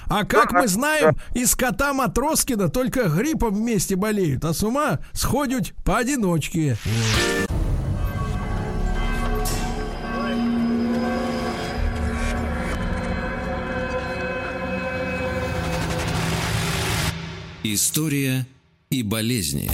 А 0.09 0.25
как 0.25 0.53
мы 0.53 0.67
знаем, 0.67 1.17
из 1.33 1.53
кота 1.53 1.93
Матроскина 1.93 2.69
только 2.69 3.09
гриппом 3.09 3.53
вместе 3.55 3.97
болеют, 3.97 4.45
а 4.45 4.53
с 4.53 4.63
ума 4.63 4.99
сходят 5.11 5.73
поодиночке. 5.83 6.77
История 17.73 18.45
и 18.89 19.03
болезни. 19.03 19.69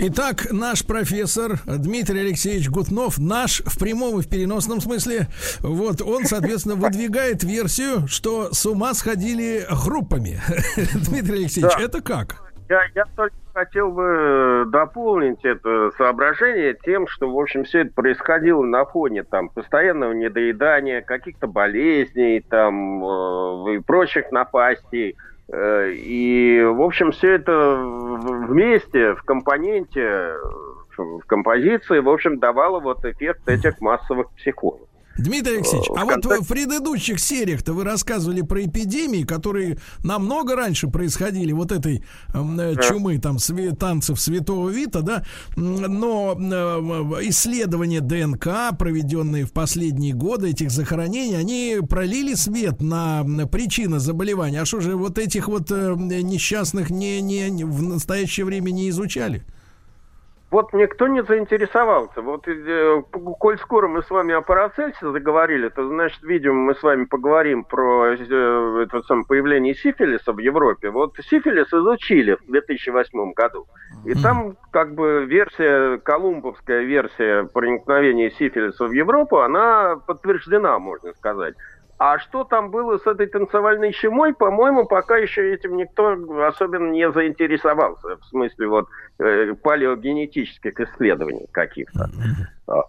Итак, 0.00 0.50
наш 0.50 0.84
профессор 0.84 1.60
Дмитрий 1.66 2.18
Алексеевич 2.18 2.68
Гутнов, 2.68 3.20
наш 3.20 3.60
в 3.60 3.78
прямом 3.78 4.18
и 4.18 4.22
в 4.22 4.28
переносном 4.28 4.80
смысле, 4.80 5.28
вот 5.60 6.02
он, 6.02 6.24
соответственно, 6.24 6.74
выдвигает 6.74 7.44
версию, 7.44 8.08
что 8.08 8.52
с 8.52 8.66
ума 8.66 8.92
сходили 8.92 9.64
группами. 9.86 10.40
Дмитрий 11.08 11.42
Алексеевич, 11.42 11.74
да. 11.78 11.84
это 11.84 12.02
как? 12.02 12.42
Я, 12.68 12.80
я 12.96 13.04
только 13.14 13.36
хотел 13.54 13.92
бы 13.92 14.64
дополнить 14.66 15.44
это 15.44 15.92
соображение 15.96 16.76
тем, 16.84 17.06
что, 17.06 17.30
в 17.30 17.38
общем, 17.38 17.62
все 17.62 17.82
это 17.82 17.92
происходило 17.94 18.64
на 18.64 18.84
фоне 18.84 19.22
там 19.22 19.48
постоянного 19.48 20.12
недоедания, 20.12 21.02
каких-то 21.02 21.46
болезней 21.46 22.40
там 22.40 23.04
э, 23.04 23.76
и 23.76 23.78
прочих 23.78 24.32
напастей. 24.32 25.14
Э, 25.50 25.90
и, 25.92 26.62
в 26.62 26.82
общем, 26.82 27.12
все 27.12 27.34
это 27.34 27.76
вместе, 27.76 29.14
в 29.14 29.22
компоненте, 29.22 30.34
в 30.96 31.20
композиции, 31.26 32.00
в 32.00 32.08
общем, 32.08 32.38
давало 32.38 32.80
вот 32.80 33.04
эффект 33.04 33.48
этих 33.48 33.80
массовых 33.80 34.30
психозов. 34.32 34.88
Дмитрий 35.18 35.56
Алексеевич, 35.56 35.88
а 35.96 36.04
вот 36.04 36.24
в 36.24 36.46
предыдущих 36.46 37.18
сериях-то 37.18 37.72
вы 37.72 37.84
рассказывали 37.84 38.42
про 38.42 38.64
эпидемии, 38.64 39.24
которые 39.24 39.78
намного 40.04 40.54
раньше 40.54 40.88
происходили, 40.88 41.52
вот 41.52 41.72
этой 41.72 42.04
э, 42.32 42.74
чумы, 42.88 43.18
там, 43.18 43.36
све- 43.36 43.74
танцев 43.74 44.20
святого 44.20 44.70
Вита, 44.70 45.00
да, 45.00 45.24
но 45.56 46.36
э, 46.38 47.28
исследования 47.28 48.00
ДНК, 48.00 48.76
проведенные 48.78 49.44
в 49.44 49.52
последние 49.52 50.14
годы 50.14 50.50
этих 50.50 50.70
захоронений, 50.70 51.36
они 51.36 51.78
пролили 51.88 52.34
свет 52.34 52.80
на 52.80 53.24
причины 53.50 53.98
заболевания. 53.98 54.62
А 54.62 54.64
что 54.64 54.80
же 54.80 54.96
вот 54.96 55.18
этих 55.18 55.48
вот 55.48 55.70
э, 55.70 55.94
несчастных 55.96 56.90
не, 56.90 57.20
не, 57.20 57.64
в 57.64 57.82
настоящее 57.82 58.46
время 58.46 58.70
не 58.70 58.88
изучали? 58.90 59.44
Вот 60.50 60.72
никто 60.72 61.08
не 61.08 61.22
заинтересовался. 61.22 62.22
Вот, 62.22 62.48
э, 62.48 63.02
коль 63.38 63.58
скоро 63.58 63.86
мы 63.86 64.02
с 64.02 64.08
вами 64.08 64.32
о 64.32 64.40
Парацельсе 64.40 65.10
заговорили, 65.10 65.68
то, 65.68 65.86
значит, 65.86 66.22
видимо, 66.22 66.54
мы 66.54 66.74
с 66.74 66.82
вами 66.82 67.04
поговорим 67.04 67.64
про 67.64 68.14
э, 68.14 68.82
это 68.82 69.02
самое 69.02 69.26
появление 69.26 69.74
сифилиса 69.74 70.32
в 70.32 70.38
Европе. 70.38 70.88
Вот 70.88 71.16
сифилис 71.18 71.70
изучили 71.72 72.34
в 72.34 72.46
2008 72.46 73.32
году. 73.32 73.66
И 74.06 74.14
там, 74.14 74.56
как 74.70 74.94
бы, 74.94 75.26
версия, 75.26 75.98
колумбовская 75.98 76.82
версия 76.82 77.44
проникновения 77.44 78.30
сифилиса 78.30 78.86
в 78.86 78.92
Европу, 78.92 79.40
она 79.40 79.96
подтверждена, 80.06 80.78
можно 80.78 81.12
сказать. 81.12 81.56
А 81.98 82.20
что 82.20 82.44
там 82.44 82.70
было 82.70 82.98
с 82.98 83.06
этой 83.06 83.26
танцевальной 83.26 83.92
щемой, 83.92 84.32
по-моему, 84.32 84.86
пока 84.86 85.16
еще 85.16 85.52
этим 85.52 85.76
никто 85.76 86.16
особенно 86.46 86.92
не 86.92 87.10
заинтересовался. 87.10 88.16
В 88.16 88.24
смысле 88.26 88.68
вот 88.68 88.88
э, 89.18 89.54
палеогенетических 89.54 90.78
исследований 90.78 91.46
каких-то. 91.50 92.08
А, 92.68 92.82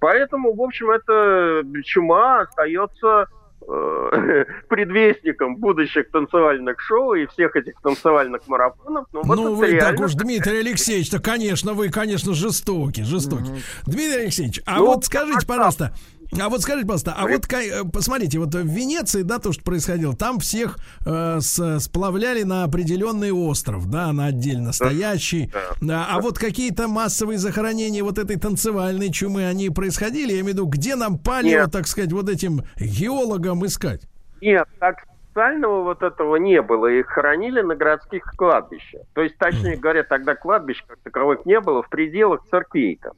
поэтому, 0.00 0.54
в 0.54 0.60
общем, 0.60 0.90
эта 0.90 1.62
чума 1.84 2.40
остается 2.40 3.28
э, 3.64 4.44
предвестником 4.68 5.54
будущих 5.58 6.10
танцевальных 6.10 6.80
шоу 6.80 7.14
и 7.14 7.26
всех 7.26 7.54
этих 7.54 7.80
танцевальных 7.80 8.48
марафонов. 8.48 9.06
Ну, 9.12 9.22
вот 9.22 9.36
ну 9.36 9.54
вы 9.54 9.68
реально... 9.68 9.98
так 9.98 10.00
уж, 10.00 10.14
Дмитрий 10.14 10.58
Алексеевич, 10.58 11.10
то, 11.10 11.20
конечно, 11.20 11.74
вы, 11.74 11.90
конечно, 11.90 12.34
жестоки, 12.34 13.02
жестоки. 13.02 13.42
Mm-hmm. 13.42 13.82
Дмитрий 13.86 14.22
Алексеевич, 14.22 14.62
а 14.66 14.78
ну, 14.78 14.86
вот 14.86 15.04
скажите, 15.04 15.46
пожалуйста, 15.46 15.92
а 16.38 16.48
вот 16.48 16.62
скажите, 16.62 16.86
пожалуйста, 16.86 17.14
а 17.16 17.26
вот 17.26 17.52
э, 17.52 17.84
посмотрите, 17.92 18.38
вот 18.38 18.54
в 18.54 18.66
Венеции, 18.66 19.22
да, 19.22 19.38
то, 19.38 19.52
что 19.52 19.62
происходило, 19.62 20.14
там 20.14 20.38
всех 20.40 20.78
э, 21.04 21.38
с, 21.40 21.78
сплавляли 21.80 22.42
на 22.42 22.64
определенный 22.64 23.32
остров, 23.32 23.90
да, 23.90 24.12
на 24.12 24.26
отдельно 24.26 24.72
стоящий. 24.72 25.52
Да. 25.80 26.06
А, 26.08 26.16
а 26.16 26.20
вот 26.20 26.38
какие-то 26.38 26.88
массовые 26.88 27.38
захоронения 27.38 28.02
вот 28.02 28.18
этой 28.18 28.38
танцевальной 28.38 29.12
чумы, 29.12 29.46
они 29.46 29.70
происходили? 29.70 30.32
Я 30.32 30.40
имею 30.40 30.44
в 30.44 30.48
виду, 30.48 30.66
где 30.66 30.96
нам 30.96 31.18
палево, 31.18 31.62
Нет. 31.62 31.72
так 31.72 31.86
сказать, 31.86 32.12
вот 32.12 32.28
этим 32.28 32.62
геологам 32.76 33.64
искать? 33.64 34.02
Нет, 34.40 34.66
так 34.78 34.96
специального 35.36 35.82
вот 35.82 36.02
этого 36.02 36.36
не 36.36 36.62
было. 36.62 36.86
Их 36.86 37.06
хоронили 37.08 37.60
на 37.60 37.76
городских 37.76 38.24
кладбищах. 38.36 39.02
То 39.14 39.20
есть, 39.20 39.36
точнее 39.36 39.76
говоря, 39.76 40.02
тогда 40.02 40.34
кладбищ 40.34 40.82
как 40.86 40.98
таковых 41.00 41.44
не 41.44 41.60
было 41.60 41.82
в 41.82 41.90
пределах 41.90 42.44
церквей 42.46 42.98
там. 43.02 43.12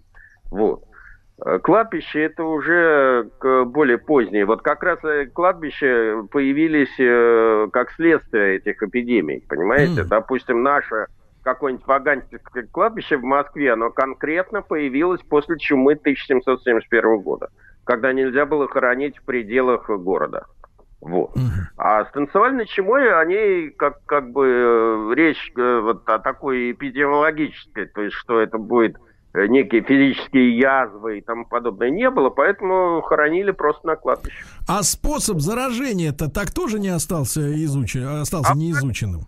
Вот. 0.51 0.83
Э, 1.44 1.59
кладбище 1.61 2.22
это 2.22 2.44
уже 2.44 3.31
более 3.40 3.98
позднее. 3.98 4.44
Вот 4.44 4.62
как 4.62 4.83
раз 4.83 4.98
э, 5.05 5.27
кладбища 5.27 6.24
появились 6.31 6.94
э, 6.98 7.68
как 7.72 7.92
следствие 7.92 8.57
этих 8.57 8.83
эпидемий, 8.83 9.44
понимаете? 9.48 10.03
Mm. 10.03 10.09
Допустим, 10.09 10.62
наше 10.62 11.07
какое-нибудь 11.42 11.87
Ваганское 11.87 12.66
кладбище 12.72 13.16
в 13.16 13.22
Москве, 13.22 13.72
оно 13.72 13.90
конкретно 13.90 14.62
появилось 14.62 15.22
после 15.22 15.59
чумы 15.59 15.92
1771 15.92 17.20
года, 17.20 17.51
когда 17.85 18.12
нельзя 18.12 18.44
было 18.44 18.68
хоронить 18.68 19.16
в 19.18 19.24
пределах 19.24 19.88
города. 19.88 20.46
Вот. 21.01 21.37
Mm-hmm. 21.37 21.62
А 21.77 22.05
с 22.05 22.11
танцевальной 22.11 22.66
чумой 22.66 23.14
они 23.16 23.70
как, 23.70 24.05
как 24.05 24.33
бы 24.33 25.12
речь 25.14 25.53
вот 25.55 26.09
о 26.09 26.18
такой 26.18 26.72
эпидемиологической, 26.72 27.87
то 27.87 28.03
есть 28.03 28.16
что 28.16 28.40
это 28.40 28.59
будет 28.59 28.96
некие 29.46 29.83
физические 29.83 30.59
язвы 30.59 31.18
и 31.18 31.20
тому 31.20 31.44
подобное 31.44 31.90
не 31.90 32.11
было, 32.11 32.31
поэтому 32.31 33.03
хоронили 33.03 33.51
просто 33.51 33.87
на 33.87 33.96
кладбище. 33.96 34.44
А 34.66 34.83
способ 34.83 35.40
заражения-то 35.40 36.31
так 36.31 36.51
тоже 36.51 36.79
не 36.79 36.88
остался 36.88 37.40
изучен, 37.64 38.07
остался 38.07 38.53
а 38.53 38.57
неизученным? 38.57 39.22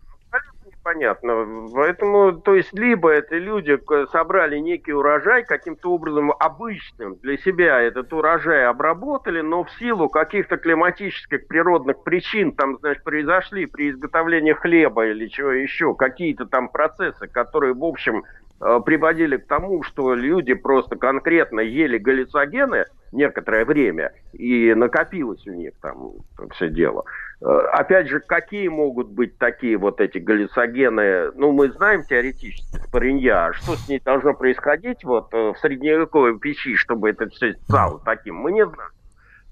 Понятно. 0.82 1.68
Поэтому, 1.74 2.32
то 2.32 2.54
есть, 2.54 2.72
либо 2.72 3.10
это 3.10 3.36
люди 3.36 3.78
собрали 4.10 4.58
некий 4.58 4.92
урожай, 4.92 5.44
каким-то 5.44 5.92
образом 5.92 6.32
обычным 6.32 7.16
для 7.16 7.36
себя 7.36 7.80
этот 7.80 8.12
урожай 8.12 8.66
обработали, 8.66 9.42
но 9.42 9.64
в 9.64 9.70
силу 9.78 10.08
каких-то 10.08 10.56
климатических 10.56 11.46
природных 11.46 12.02
причин, 12.02 12.52
там, 12.52 12.78
значит, 12.78 13.04
произошли 13.04 13.66
при 13.66 13.90
изготовлении 13.90 14.52
хлеба 14.52 15.06
или 15.06 15.28
чего 15.28 15.50
еще, 15.50 15.94
какие-то 15.94 16.46
там 16.46 16.70
процессы, 16.70 17.28
которые, 17.28 17.74
в 17.74 17.84
общем, 17.84 18.24
Э, 18.24 18.39
приводили 18.84 19.38
к 19.38 19.46
тому, 19.46 19.82
что 19.82 20.14
люди 20.14 20.54
просто 20.54 20.96
конкретно 20.96 21.60
ели 21.60 21.98
галлюцогены 21.98 22.84
некоторое 23.12 23.64
время, 23.64 24.12
и 24.32 24.74
накопилось 24.74 25.46
у 25.46 25.52
них 25.52 25.72
там 25.80 26.12
все 26.54 26.68
дело. 26.68 27.04
Э, 27.42 27.46
опять 27.72 28.08
же, 28.08 28.20
какие 28.20 28.68
могут 28.68 29.08
быть 29.08 29.38
такие 29.38 29.76
вот 29.78 30.00
эти 30.00 30.18
галлюцогены? 30.18 31.32
Ну, 31.34 31.52
мы 31.52 31.70
знаем 31.70 32.04
теоретически 32.04 32.76
споринья, 32.86 33.46
а 33.46 33.52
что 33.54 33.76
с 33.76 33.88
ней 33.88 34.00
должно 34.00 34.34
происходить 34.34 35.04
вот 35.04 35.32
э, 35.32 35.52
в 35.52 35.58
средневековой 35.58 36.38
печи, 36.38 36.76
чтобы 36.76 37.10
это 37.10 37.28
все 37.28 37.54
стало 37.64 38.00
таким, 38.04 38.36
мы 38.36 38.52
не 38.52 38.66
знаем. 38.66 38.90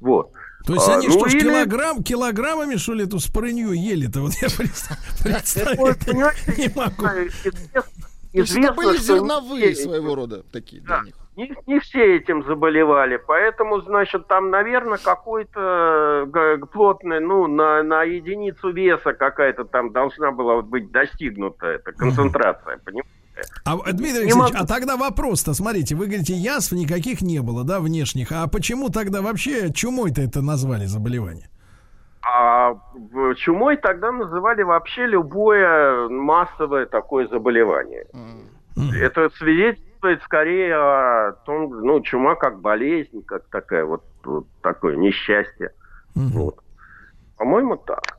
Вот. 0.00 0.32
То 0.66 0.74
есть 0.74 0.88
они 0.88 1.06
а, 1.06 1.10
что 1.10 1.20
ну, 1.20 1.28
ж, 1.28 1.34
или... 1.34 1.40
килограмм, 1.40 2.02
килограммами, 2.02 2.76
что 2.76 2.92
ли, 2.92 3.04
эту 3.04 3.18
спорынью 3.20 3.72
ели-то? 3.72 4.20
Вот 4.20 4.34
я 4.34 4.48
представить 4.50 6.06
не 6.58 6.68
могу. 6.74 7.06
Известно, 8.32 8.66
это 8.66 8.74
были 8.74 8.96
зерновые 8.98 9.74
что 9.74 9.84
своего 9.84 10.14
рода 10.14 10.42
такие 10.52 10.82
да, 10.82 10.98
для 10.98 11.06
них. 11.06 11.14
Не, 11.36 11.54
не 11.66 11.78
все 11.78 12.16
этим 12.16 12.44
заболевали, 12.44 13.16
поэтому, 13.16 13.80
значит, 13.80 14.26
там, 14.26 14.50
наверное, 14.50 14.98
какой-то 14.98 16.28
плотный, 16.72 17.20
ну, 17.20 17.46
на, 17.46 17.82
на 17.84 18.02
единицу 18.02 18.72
веса 18.72 19.12
какая-то 19.12 19.64
там 19.64 19.92
должна 19.92 20.32
была 20.32 20.62
быть 20.62 20.90
достигнута 20.90 21.66
эта 21.66 21.92
концентрация, 21.92 22.78
понимаете? 22.84 23.08
А, 23.64 23.76
Дмитрий 23.92 24.22
Алексеевич, 24.22 24.52
а 24.56 24.66
тогда 24.66 24.96
вопрос-то, 24.96 25.54
смотрите, 25.54 25.94
вы 25.94 26.06
говорите, 26.06 26.34
язв 26.34 26.72
никаких 26.72 27.22
не 27.22 27.40
было, 27.40 27.62
да, 27.62 27.78
внешних, 27.78 28.32
а 28.32 28.48
почему 28.48 28.88
тогда 28.88 29.22
вообще 29.22 29.72
чумой-то 29.72 30.20
это 30.20 30.42
назвали 30.42 30.86
заболевание? 30.86 31.48
А 32.30 32.74
чумой 33.36 33.76
тогда 33.78 34.12
называли 34.12 34.62
вообще 34.62 35.06
любое 35.06 36.08
массовое 36.08 36.86
такое 36.86 37.26
заболевание. 37.28 38.06
Mm. 38.76 38.94
Это 39.00 39.30
свидетельствует 39.30 40.22
скорее 40.22 40.74
о 40.74 41.32
том, 41.44 41.70
ну, 41.70 42.00
чума 42.02 42.34
как 42.34 42.60
болезнь, 42.60 43.24
как 43.24 43.48
такая 43.48 43.84
вот 43.84 44.02
вот 44.28 44.46
такое 44.62 44.96
несчастье. 44.96 45.72
Угу. 46.14 46.44
Вот. 46.44 46.58
По-моему, 47.36 47.76
так. 47.76 48.18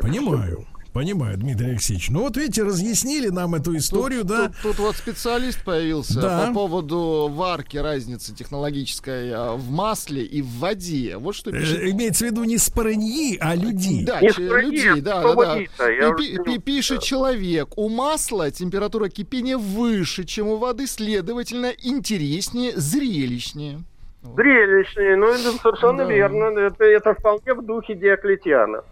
Понимаю. 0.00 0.64
Понимаю, 0.94 1.36
Дмитрий 1.36 1.70
Алексеевич. 1.70 2.08
Ну 2.08 2.20
вот 2.20 2.36
видите, 2.36 2.62
разъяснили 2.62 3.28
нам 3.28 3.56
эту 3.56 3.76
историю, 3.76 4.20
тут, 4.20 4.28
да. 4.28 4.46
Тут, 4.46 4.56
тут 4.62 4.78
вот 4.78 4.94
специалист 4.94 5.64
появился 5.64 6.20
да. 6.20 6.46
по 6.46 6.54
поводу 6.54 7.28
варки, 7.32 7.76
разницы 7.76 8.32
технологической 8.32 9.32
а, 9.34 9.54
в 9.56 9.70
масле 9.72 10.22
и 10.22 10.40
в 10.40 10.46
воде. 10.60 11.16
Вот 11.16 11.34
что 11.34 11.50
пишет. 11.50 11.80
Э, 11.80 11.90
имеется 11.90 12.26
в 12.26 12.30
виду 12.30 12.44
не 12.44 12.58
спорыньи, 12.58 13.36
а 13.40 13.56
людей. 13.56 14.04
Да, 14.04 14.20
ч- 14.20 14.40
людей, 14.40 15.00
да, 15.00 15.20
да, 15.34 15.34
да. 15.34 15.58
И, 15.58 16.38
пи- 16.44 16.58
пишет 16.58 17.02
человек, 17.02 17.76
у 17.76 17.88
масла 17.88 18.52
температура 18.52 19.08
кипения 19.08 19.58
выше, 19.58 20.22
чем 20.22 20.46
у 20.46 20.58
воды, 20.58 20.86
следовательно, 20.86 21.72
интереснее, 21.82 22.70
зрелищнее. 22.76 23.80
Зрелищнее, 24.22 25.16
ну 25.16 25.26
это 25.26 25.58
совершенно 25.60 26.04
да. 26.04 26.12
верно. 26.12 26.44
Это, 26.56 26.84
это 26.84 27.14
вполне 27.14 27.52
в 27.52 27.66
духе 27.66 27.96
Диоклетиана. 27.96 28.84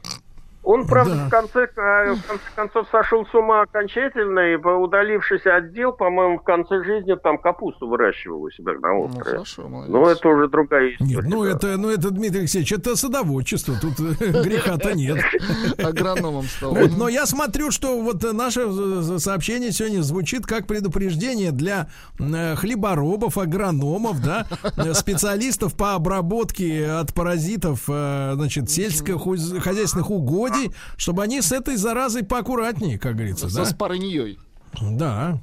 Он, 0.62 0.86
правда, 0.86 1.16
да. 1.16 1.26
в, 1.26 1.30
конце, 1.30 1.66
в 1.66 2.26
конце 2.26 2.42
концов 2.54 2.86
сошел 2.92 3.26
с 3.26 3.34
ума 3.34 3.62
окончательно, 3.62 4.52
и 4.52 4.56
удалившись 4.56 5.44
отдел, 5.44 5.92
по-моему, 5.92 6.38
в 6.38 6.44
конце 6.44 6.84
жизни 6.84 7.16
там 7.16 7.38
капусту 7.38 7.88
выращивал 7.88 8.42
у 8.42 8.50
себя 8.50 8.74
на 8.74 8.88
ну, 8.88 9.02
острове. 9.02 9.24
Ну, 9.24 9.30
хорошо, 9.30 9.68
молодец. 9.68 9.92
Но 9.92 10.10
это 10.10 10.28
уже 10.28 10.48
другая 10.48 10.92
история. 10.92 11.10
Нет, 11.10 11.24
ну, 11.26 11.44
это, 11.44 11.76
ну 11.76 11.90
это, 11.90 12.10
Дмитрий 12.10 12.40
Алексеевич, 12.40 12.72
это 12.72 12.94
садоводчество, 12.94 13.74
тут 13.80 13.98
греха-то 14.20 14.94
нет. 14.94 15.18
Агрономом 15.78 16.44
стал. 16.44 16.76
Но 16.96 17.08
я 17.08 17.26
смотрю, 17.26 17.72
что 17.72 18.00
вот 18.00 18.22
наше 18.32 19.18
сообщение 19.18 19.72
сегодня 19.72 20.02
звучит 20.02 20.46
как 20.46 20.68
предупреждение 20.68 21.50
для 21.50 21.88
э, 22.20 22.54
хлеборобов, 22.54 23.36
агрономов, 23.36 24.22
да, 24.22 24.46
специалистов 24.94 25.74
по 25.74 25.94
обработке 25.94 26.86
от 26.86 27.12
паразитов, 27.12 27.84
э, 27.88 28.32
значит, 28.36 28.70
сельскохозяйственных 28.70 30.10
угодий, 30.10 30.51
людей, 30.52 30.72
чтобы 30.96 31.22
они 31.22 31.40
с 31.40 31.52
этой 31.52 31.76
заразой 31.76 32.24
поаккуратнее, 32.24 32.98
как 32.98 33.14
говорится. 33.14 33.48
Со 33.48 33.58
да? 33.58 33.64
спарыньей. 33.66 34.38
Да. 34.80 35.40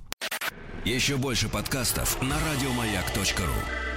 Еще 0.86 1.18
больше 1.18 1.50
подкастов 1.50 2.22
на 2.22 2.36
радиомаяк.ру 2.52 3.89